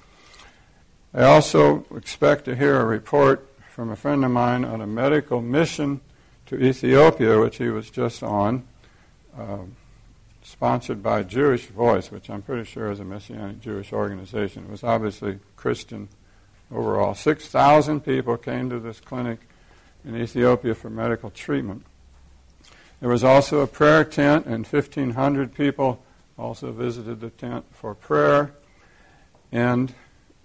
I 1.13 1.23
also 1.23 1.85
expect 1.95 2.45
to 2.45 2.55
hear 2.55 2.79
a 2.79 2.85
report 2.85 3.47
from 3.69 3.91
a 3.91 3.95
friend 3.95 4.25
of 4.25 4.31
mine 4.31 4.65
on 4.65 4.81
a 4.81 4.87
medical 4.87 5.41
mission 5.41 6.01
to 6.47 6.55
Ethiopia, 6.55 7.39
which 7.39 7.57
he 7.57 7.69
was 7.69 7.89
just 7.89 8.23
on. 8.23 8.63
Uh, 9.37 9.59
sponsored 10.43 11.03
by 11.03 11.23
Jewish 11.23 11.67
Voice, 11.67 12.11
which 12.11 12.29
I'm 12.29 12.41
pretty 12.41 12.63
sure 12.63 12.91
is 12.91 12.99
a 12.99 13.05
Messianic 13.05 13.61
Jewish 13.61 13.93
organization. 13.93 14.65
It 14.65 14.71
was 14.71 14.83
obviously 14.83 15.39
Christian 15.55 16.09
overall. 16.71 17.13
6,000 17.13 18.01
people 18.01 18.37
came 18.37 18.69
to 18.69 18.79
this 18.79 18.99
clinic 18.99 19.39
in 20.03 20.15
Ethiopia 20.15 20.73
for 20.73 20.89
medical 20.89 21.29
treatment. 21.29 21.85
There 22.99 23.09
was 23.09 23.23
also 23.23 23.61
a 23.61 23.67
prayer 23.67 24.03
tent, 24.03 24.45
and 24.45 24.65
1,500 24.65 25.53
people 25.53 26.03
also 26.37 26.71
visited 26.71 27.19
the 27.19 27.29
tent 27.29 27.65
for 27.71 27.93
prayer. 27.95 28.53
And 29.51 29.93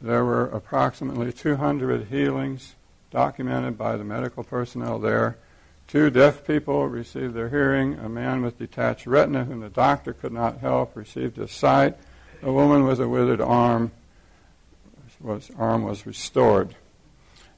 there 0.00 0.24
were 0.24 0.46
approximately 0.46 1.32
200 1.32 2.08
healings 2.08 2.74
documented 3.10 3.78
by 3.78 3.96
the 3.96 4.04
medical 4.04 4.44
personnel 4.44 4.98
there. 4.98 5.38
Two 5.86 6.10
deaf 6.10 6.44
people 6.44 6.88
received 6.88 7.34
their 7.34 7.48
hearing. 7.48 7.98
A 7.98 8.08
man 8.08 8.42
with 8.42 8.58
detached 8.58 9.06
retina, 9.06 9.44
whom 9.44 9.60
the 9.60 9.68
doctor 9.68 10.12
could 10.12 10.32
not 10.32 10.58
help, 10.58 10.96
received 10.96 11.36
his 11.36 11.52
sight. 11.52 11.96
A 12.42 12.52
woman 12.52 12.84
with 12.84 13.00
a 13.00 13.08
withered 13.08 13.40
arm, 13.40 13.92
was, 15.20 15.50
arm 15.56 15.84
was 15.84 16.04
restored. 16.04 16.74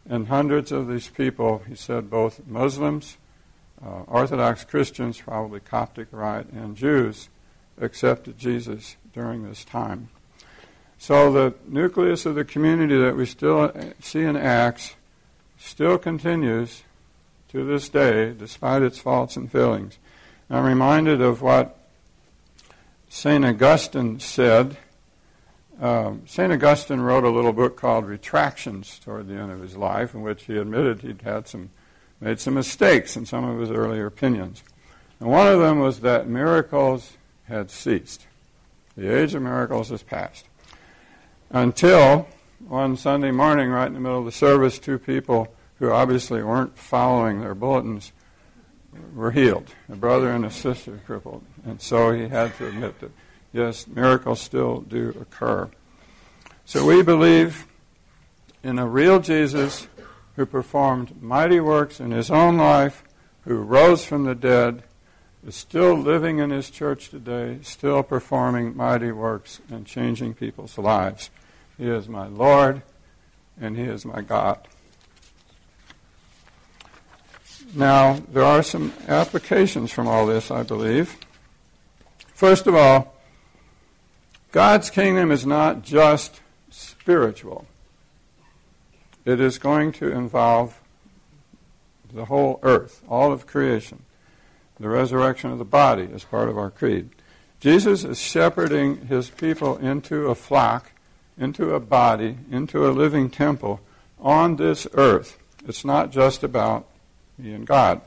And 0.09 0.29
hundreds 0.29 0.73
of 0.73 0.89
these 0.89 1.09
people, 1.09 1.63
he 1.69 1.75
said, 1.75 2.11
both 2.11 2.47
Muslims, 2.47 3.17
uh, 3.85 4.03
Orthodox 4.07 4.65
Christians, 4.65 5.21
probably 5.21 5.61
Coptic 5.61 6.09
Rite, 6.11 6.51
and 6.51 6.77
Jews, 6.77 7.29
accepted 7.81 8.39
Jesus 8.39 8.97
during 9.15 9.49
this 9.49 9.65
time. 9.65 10.09
So 10.99 11.33
the 11.33 11.55
nucleus 11.67 12.27
of 12.27 12.35
the 12.35 12.45
community 12.45 12.99
that 12.99 13.17
we 13.17 13.25
still 13.25 13.73
see 14.01 14.23
in 14.23 14.37
Acts 14.37 14.97
still 15.57 15.97
continues 15.97 16.83
to 17.49 17.65
this 17.65 17.89
day, 17.89 18.33
despite 18.33 18.83
its 18.83 18.99
faults 18.99 19.37
and 19.37 19.51
failings. 19.51 19.99
I'm 20.51 20.65
reminded 20.65 21.21
of 21.21 21.43
what 21.43 21.79
St. 23.09 23.45
Augustine 23.45 24.21
said. 24.21 24.77
Um, 25.81 26.23
St. 26.27 26.53
Augustine 26.53 27.01
wrote 27.01 27.25
a 27.25 27.31
little 27.31 27.53
book 27.53 27.77
called 27.77 28.07
Retractions 28.07 28.99
toward 28.99 29.29
the 29.29 29.35
end 29.35 29.51
of 29.51 29.61
his 29.61 29.77
life, 29.77 30.15
in 30.15 30.23
which 30.23 30.45
he 30.45 30.57
admitted 30.57 31.01
he'd 31.01 31.23
had 31.23 31.49
some, 31.49 31.71
made 32.21 32.41
some 32.41 32.55
mistakes 32.55 33.17
in 33.17 33.25
some 33.25 33.45
of 33.45 33.61
his 33.61 33.71
earlier 33.71 34.07
opinions. 34.07 34.63
And 35.21 35.31
one 35.31 35.47
of 35.47 35.59
them 35.59 35.81
was 35.81 36.01
that 36.01 36.29
miracles 36.29 37.15
had 37.47 37.71
ceased. 37.71 38.27
The 38.97 39.15
age 39.15 39.35
of 39.35 39.43
miracles 39.43 39.89
has 39.89 40.03
passed. 40.03 40.47
Until 41.51 42.29
one 42.67 42.97
Sunday 42.97 43.31
morning, 43.31 43.71
right 43.71 43.87
in 43.87 43.95
the 43.95 44.01
middle 44.01 44.19
of 44.19 44.25
the 44.25 44.33
service, 44.33 44.79
two 44.79 44.99
people 44.99 45.49
who 45.79 45.91
obviously 45.91 46.43
weren't 46.43 46.79
following 46.79 47.41
their 47.41 47.55
bulletins 47.55 48.13
were 49.15 49.31
healed. 49.31 49.75
A 49.89 49.97
brother 49.97 50.31
and 50.31 50.45
a 50.45 50.51
sister 50.51 51.01
crippled. 51.07 51.45
And 51.65 51.81
so 51.81 52.13
he 52.13 52.29
had 52.29 52.57
to 52.57 52.67
admit 52.67 53.01
that, 53.01 53.13
yes, 53.53 53.87
miracles 53.87 54.41
still 54.41 54.81
do 54.81 55.11
occur. 55.21 55.71
So 56.65 56.85
we 56.85 57.03
believe 57.03 57.67
in 58.63 58.79
a 58.79 58.87
real 58.87 59.21
Jesus 59.21 59.87
who 60.37 60.47
performed 60.47 61.23
mighty 61.23 61.61
works 61.61 62.01
in 62.01 62.11
his 62.11 62.31
own 62.31 62.57
life, 62.57 63.03
who 63.45 63.57
rose 63.57 64.05
from 64.05 64.25
the 64.25 64.35
dead, 64.35 64.83
is 65.47 65.55
still 65.55 65.95
living 65.95 66.39
in 66.39 66.51
his 66.51 66.71
church 66.71 67.09
today, 67.09 67.59
still 67.63 68.03
performing 68.03 68.77
mighty 68.77 69.13
works 69.13 69.61
and 69.71 69.87
changing 69.87 70.35
people's 70.35 70.77
lives. 70.77 71.31
He 71.77 71.89
is 71.89 72.09
my 72.09 72.27
Lord 72.27 72.83
and 73.61 73.77
he 73.77 73.85
is 73.85 74.05
my 74.05 74.21
God. 74.21 74.67
Now, 77.75 78.21
there 78.33 78.45
are 78.45 78.63
some 78.63 78.93
applications 79.07 79.93
from 79.93 80.09
all 80.09 80.27
this, 80.27 80.51
I 80.51 80.63
believe. 80.63 81.17
First 82.35 82.67
of 82.67 82.75
all, 82.75 83.15
God's 84.53 84.91
kingdom 84.91 85.31
is 85.31 85.45
not 85.45 85.83
just 85.83 86.41
spiritual. 86.71 87.67
It 89.25 89.41
is 89.41 89.59
going 89.59 89.93
to 89.93 90.11
involve 90.11 90.81
the 92.13 92.27
whole 92.27 92.59
earth, 92.63 93.03
all 93.09 93.33
of 93.33 93.47
creation. 93.47 94.05
The 94.81 94.89
resurrection 94.89 95.51
of 95.51 95.59
the 95.59 95.65
body 95.65 96.05
is 96.05 96.25
part 96.25 96.49
of 96.49 96.57
our 96.57 96.71
creed. 96.71 97.11
Jesus 97.61 98.05
is 98.05 98.19
shepherding 98.19 99.09
his 99.09 99.31
people 99.31 99.77
into 99.77 100.29
a 100.29 100.35
flock, 100.35 100.93
into 101.37 101.75
a 101.75 101.81
body, 101.81 102.39
into 102.51 102.89
a 102.89 102.93
living 102.93 103.29
temple 103.29 103.81
on 104.21 104.57
this 104.57 104.87
earth. 104.95 105.39
It's 105.67 105.85
not 105.85 106.11
just 106.11 106.43
about 106.43 106.87
and 107.39 107.67
God. 107.67 108.01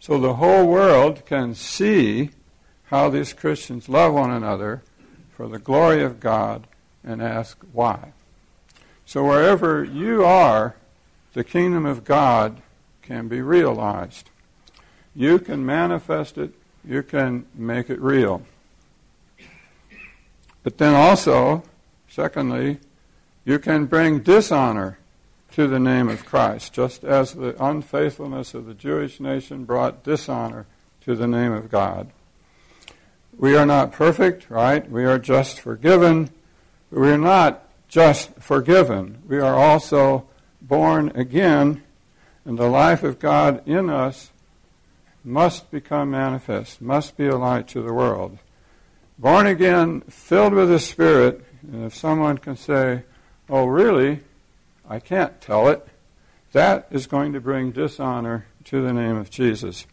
So 0.00 0.18
the 0.18 0.34
whole 0.34 0.66
world 0.66 1.26
can 1.26 1.54
see 1.54 2.30
how 2.84 3.10
these 3.10 3.32
Christians 3.32 3.88
love 3.88 4.14
one 4.14 4.30
another 4.30 4.82
for 5.36 5.48
the 5.48 5.58
glory 5.58 6.02
of 6.02 6.20
God 6.20 6.66
and 7.04 7.20
ask 7.22 7.58
why. 7.72 8.12
So 9.04 9.24
wherever 9.24 9.84
you 9.84 10.24
are, 10.24 10.76
the 11.32 11.44
kingdom 11.44 11.86
of 11.86 12.04
God 12.04 12.60
can 13.02 13.28
be 13.28 13.40
realized. 13.40 14.30
You 15.14 15.38
can 15.38 15.64
manifest 15.64 16.38
it, 16.38 16.52
you 16.84 17.02
can 17.02 17.46
make 17.54 17.90
it 17.90 18.00
real. 18.00 18.42
But 20.62 20.78
then 20.78 20.94
also, 20.94 21.62
secondly, 22.08 22.78
you 23.44 23.58
can 23.58 23.86
bring 23.86 24.20
dishonor 24.20 24.97
to 25.52 25.66
the 25.66 25.78
name 25.78 26.08
of 26.08 26.24
Christ, 26.24 26.72
just 26.72 27.04
as 27.04 27.32
the 27.32 27.56
unfaithfulness 27.64 28.54
of 28.54 28.66
the 28.66 28.74
Jewish 28.74 29.20
nation 29.20 29.64
brought 29.64 30.04
dishonor 30.04 30.66
to 31.02 31.14
the 31.14 31.26
name 31.26 31.52
of 31.52 31.70
God. 31.70 32.10
We 33.36 33.56
are 33.56 33.66
not 33.66 33.92
perfect, 33.92 34.50
right? 34.50 34.88
We 34.90 35.04
are 35.04 35.18
just 35.18 35.60
forgiven. 35.60 36.30
We 36.90 37.10
are 37.10 37.18
not 37.18 37.64
just 37.88 38.34
forgiven. 38.34 39.22
We 39.26 39.38
are 39.38 39.54
also 39.54 40.26
born 40.60 41.12
again, 41.14 41.82
and 42.44 42.58
the 42.58 42.68
life 42.68 43.02
of 43.02 43.18
God 43.18 43.66
in 43.66 43.88
us 43.88 44.32
must 45.24 45.70
become 45.70 46.10
manifest, 46.10 46.80
must 46.80 47.16
be 47.16 47.26
a 47.26 47.36
light 47.36 47.68
to 47.68 47.82
the 47.82 47.92
world. 47.92 48.38
Born 49.18 49.46
again, 49.46 50.02
filled 50.02 50.52
with 50.52 50.68
the 50.68 50.78
Spirit, 50.78 51.44
and 51.62 51.84
if 51.84 51.94
someone 51.94 52.38
can 52.38 52.56
say, 52.56 53.02
Oh, 53.50 53.66
really? 53.66 54.20
I 54.88 55.00
can't 55.00 55.40
tell 55.40 55.68
it, 55.68 55.86
that 56.52 56.88
is 56.90 57.06
going 57.06 57.34
to 57.34 57.40
bring 57.40 57.72
dishonor 57.72 58.46
to 58.64 58.82
the 58.82 58.92
name 58.92 59.16
of 59.16 59.30
Jesus. 59.30 59.86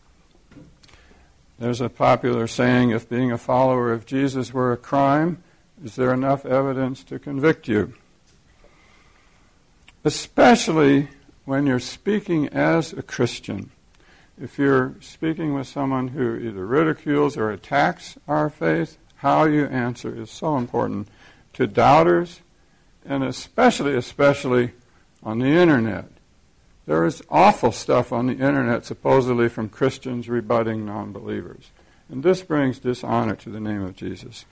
There's 1.59 1.81
a 1.81 1.89
popular 1.89 2.47
saying 2.47 2.91
if 2.91 3.09
being 3.09 3.31
a 3.31 3.37
follower 3.37 3.91
of 3.91 4.05
Jesus 4.05 4.53
were 4.53 4.71
a 4.71 4.77
crime, 4.77 5.43
is 5.83 5.95
there 5.95 6.13
enough 6.13 6.45
evidence 6.45 7.03
to 7.05 7.19
convict 7.19 7.67
you? 7.67 7.93
Especially 10.05 11.09
when 11.43 11.67
you're 11.67 11.79
speaking 11.79 12.47
as 12.49 12.93
a 12.93 13.01
Christian. 13.01 13.71
If 14.41 14.57
you're 14.57 14.95
speaking 15.01 15.53
with 15.53 15.67
someone 15.67 16.09
who 16.09 16.35
either 16.37 16.65
ridicules 16.65 17.35
or 17.35 17.51
attacks 17.51 18.17
our 18.27 18.49
faith, 18.49 18.97
how 19.17 19.43
you 19.43 19.65
answer 19.65 20.15
is 20.15 20.31
so 20.31 20.57
important 20.57 21.09
to 21.53 21.67
doubters 21.67 22.41
and 23.05 23.23
especially, 23.23 23.95
especially 23.95 24.71
on 25.25 25.39
the 25.39 25.47
internet. 25.47 26.05
There 26.85 27.03
is 27.03 27.23
awful 27.29 27.71
stuff 27.71 28.13
on 28.13 28.27
the 28.27 28.33
internet 28.33 28.85
supposedly 28.85 29.49
from 29.49 29.69
Christians 29.69 30.29
rebutting 30.29 30.85
non 30.85 31.11
believers. 31.11 31.71
And 32.09 32.21
this 32.21 32.43
brings 32.43 32.77
dishonor 32.77 33.35
to 33.37 33.49
the 33.49 33.59
name 33.59 33.81
of 33.81 33.95
Jesus. 33.95 34.45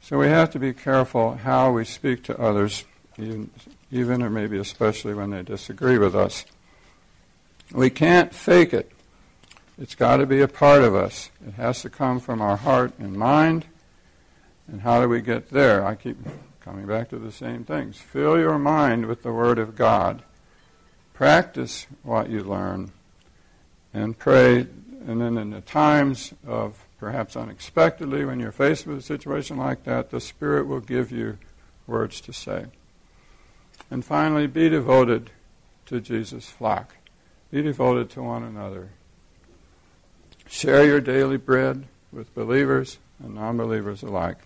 So 0.00 0.18
we 0.18 0.28
have 0.28 0.50
to 0.50 0.58
be 0.58 0.72
careful 0.72 1.34
how 1.34 1.72
we 1.72 1.84
speak 1.84 2.24
to 2.24 2.40
others, 2.40 2.84
even, 3.18 3.50
even 3.92 4.22
or 4.22 4.30
maybe 4.30 4.56
especially 4.56 5.12
when 5.12 5.30
they 5.30 5.42
disagree 5.42 5.98
with 5.98 6.16
us. 6.16 6.46
We 7.72 7.90
can't 7.90 8.34
fake 8.34 8.72
it. 8.72 8.90
It's 9.78 9.94
got 9.94 10.16
to 10.16 10.26
be 10.26 10.40
a 10.40 10.48
part 10.48 10.82
of 10.82 10.94
us. 10.94 11.30
It 11.46 11.54
has 11.54 11.82
to 11.82 11.90
come 11.90 12.18
from 12.18 12.40
our 12.40 12.56
heart 12.56 12.92
and 12.98 13.14
mind. 13.14 13.66
And 14.66 14.80
how 14.80 15.02
do 15.02 15.08
we 15.08 15.20
get 15.20 15.50
there? 15.50 15.84
I 15.84 15.94
keep 15.94 16.16
coming 16.60 16.86
back 16.86 17.08
to 17.10 17.18
the 17.18 17.32
same 17.32 17.64
things. 17.64 17.98
Fill 17.98 18.38
your 18.38 18.58
mind 18.58 19.06
with 19.06 19.22
the 19.22 19.32
Word 19.32 19.58
of 19.58 19.76
God. 19.76 20.22
Practice 21.14 21.86
what 22.02 22.30
you 22.30 22.42
learn. 22.42 22.92
And 23.92 24.18
pray. 24.18 24.66
And 25.06 25.20
then 25.20 25.38
in 25.38 25.50
the 25.50 25.62
times 25.62 26.34
of 26.46 26.86
perhaps 26.98 27.36
unexpectedly, 27.36 28.24
when 28.24 28.38
you're 28.38 28.52
faced 28.52 28.86
with 28.86 28.98
a 28.98 29.02
situation 29.02 29.56
like 29.56 29.84
that, 29.84 30.10
the 30.10 30.20
Spirit 30.20 30.66
will 30.66 30.80
give 30.80 31.10
you 31.10 31.38
words 31.86 32.20
to 32.22 32.32
say. 32.32 32.66
And 33.90 34.04
finally, 34.04 34.46
be 34.46 34.68
devoted 34.68 35.30
to 35.86 36.00
Jesus' 36.00 36.48
flock. 36.48 36.94
Be 37.50 37.62
devoted 37.62 38.10
to 38.10 38.22
one 38.22 38.44
another. 38.44 38.90
Share 40.46 40.84
your 40.84 41.00
daily 41.00 41.36
bread 41.36 41.86
with 42.12 42.34
believers 42.34 42.98
and 43.18 43.34
non 43.34 43.56
believers 43.56 44.02
alike. 44.02 44.38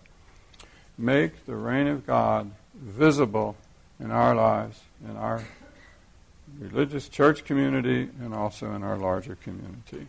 Make 0.97 1.45
the 1.45 1.55
reign 1.55 1.87
of 1.87 2.05
God 2.05 2.51
visible 2.73 3.55
in 3.99 4.11
our 4.11 4.33
lives, 4.33 4.79
in 5.03 5.17
our 5.17 5.43
religious 6.59 7.09
church 7.09 7.43
community, 7.43 8.09
and 8.21 8.33
also 8.33 8.71
in 8.73 8.83
our 8.83 8.97
larger 8.97 9.35
community. 9.35 10.07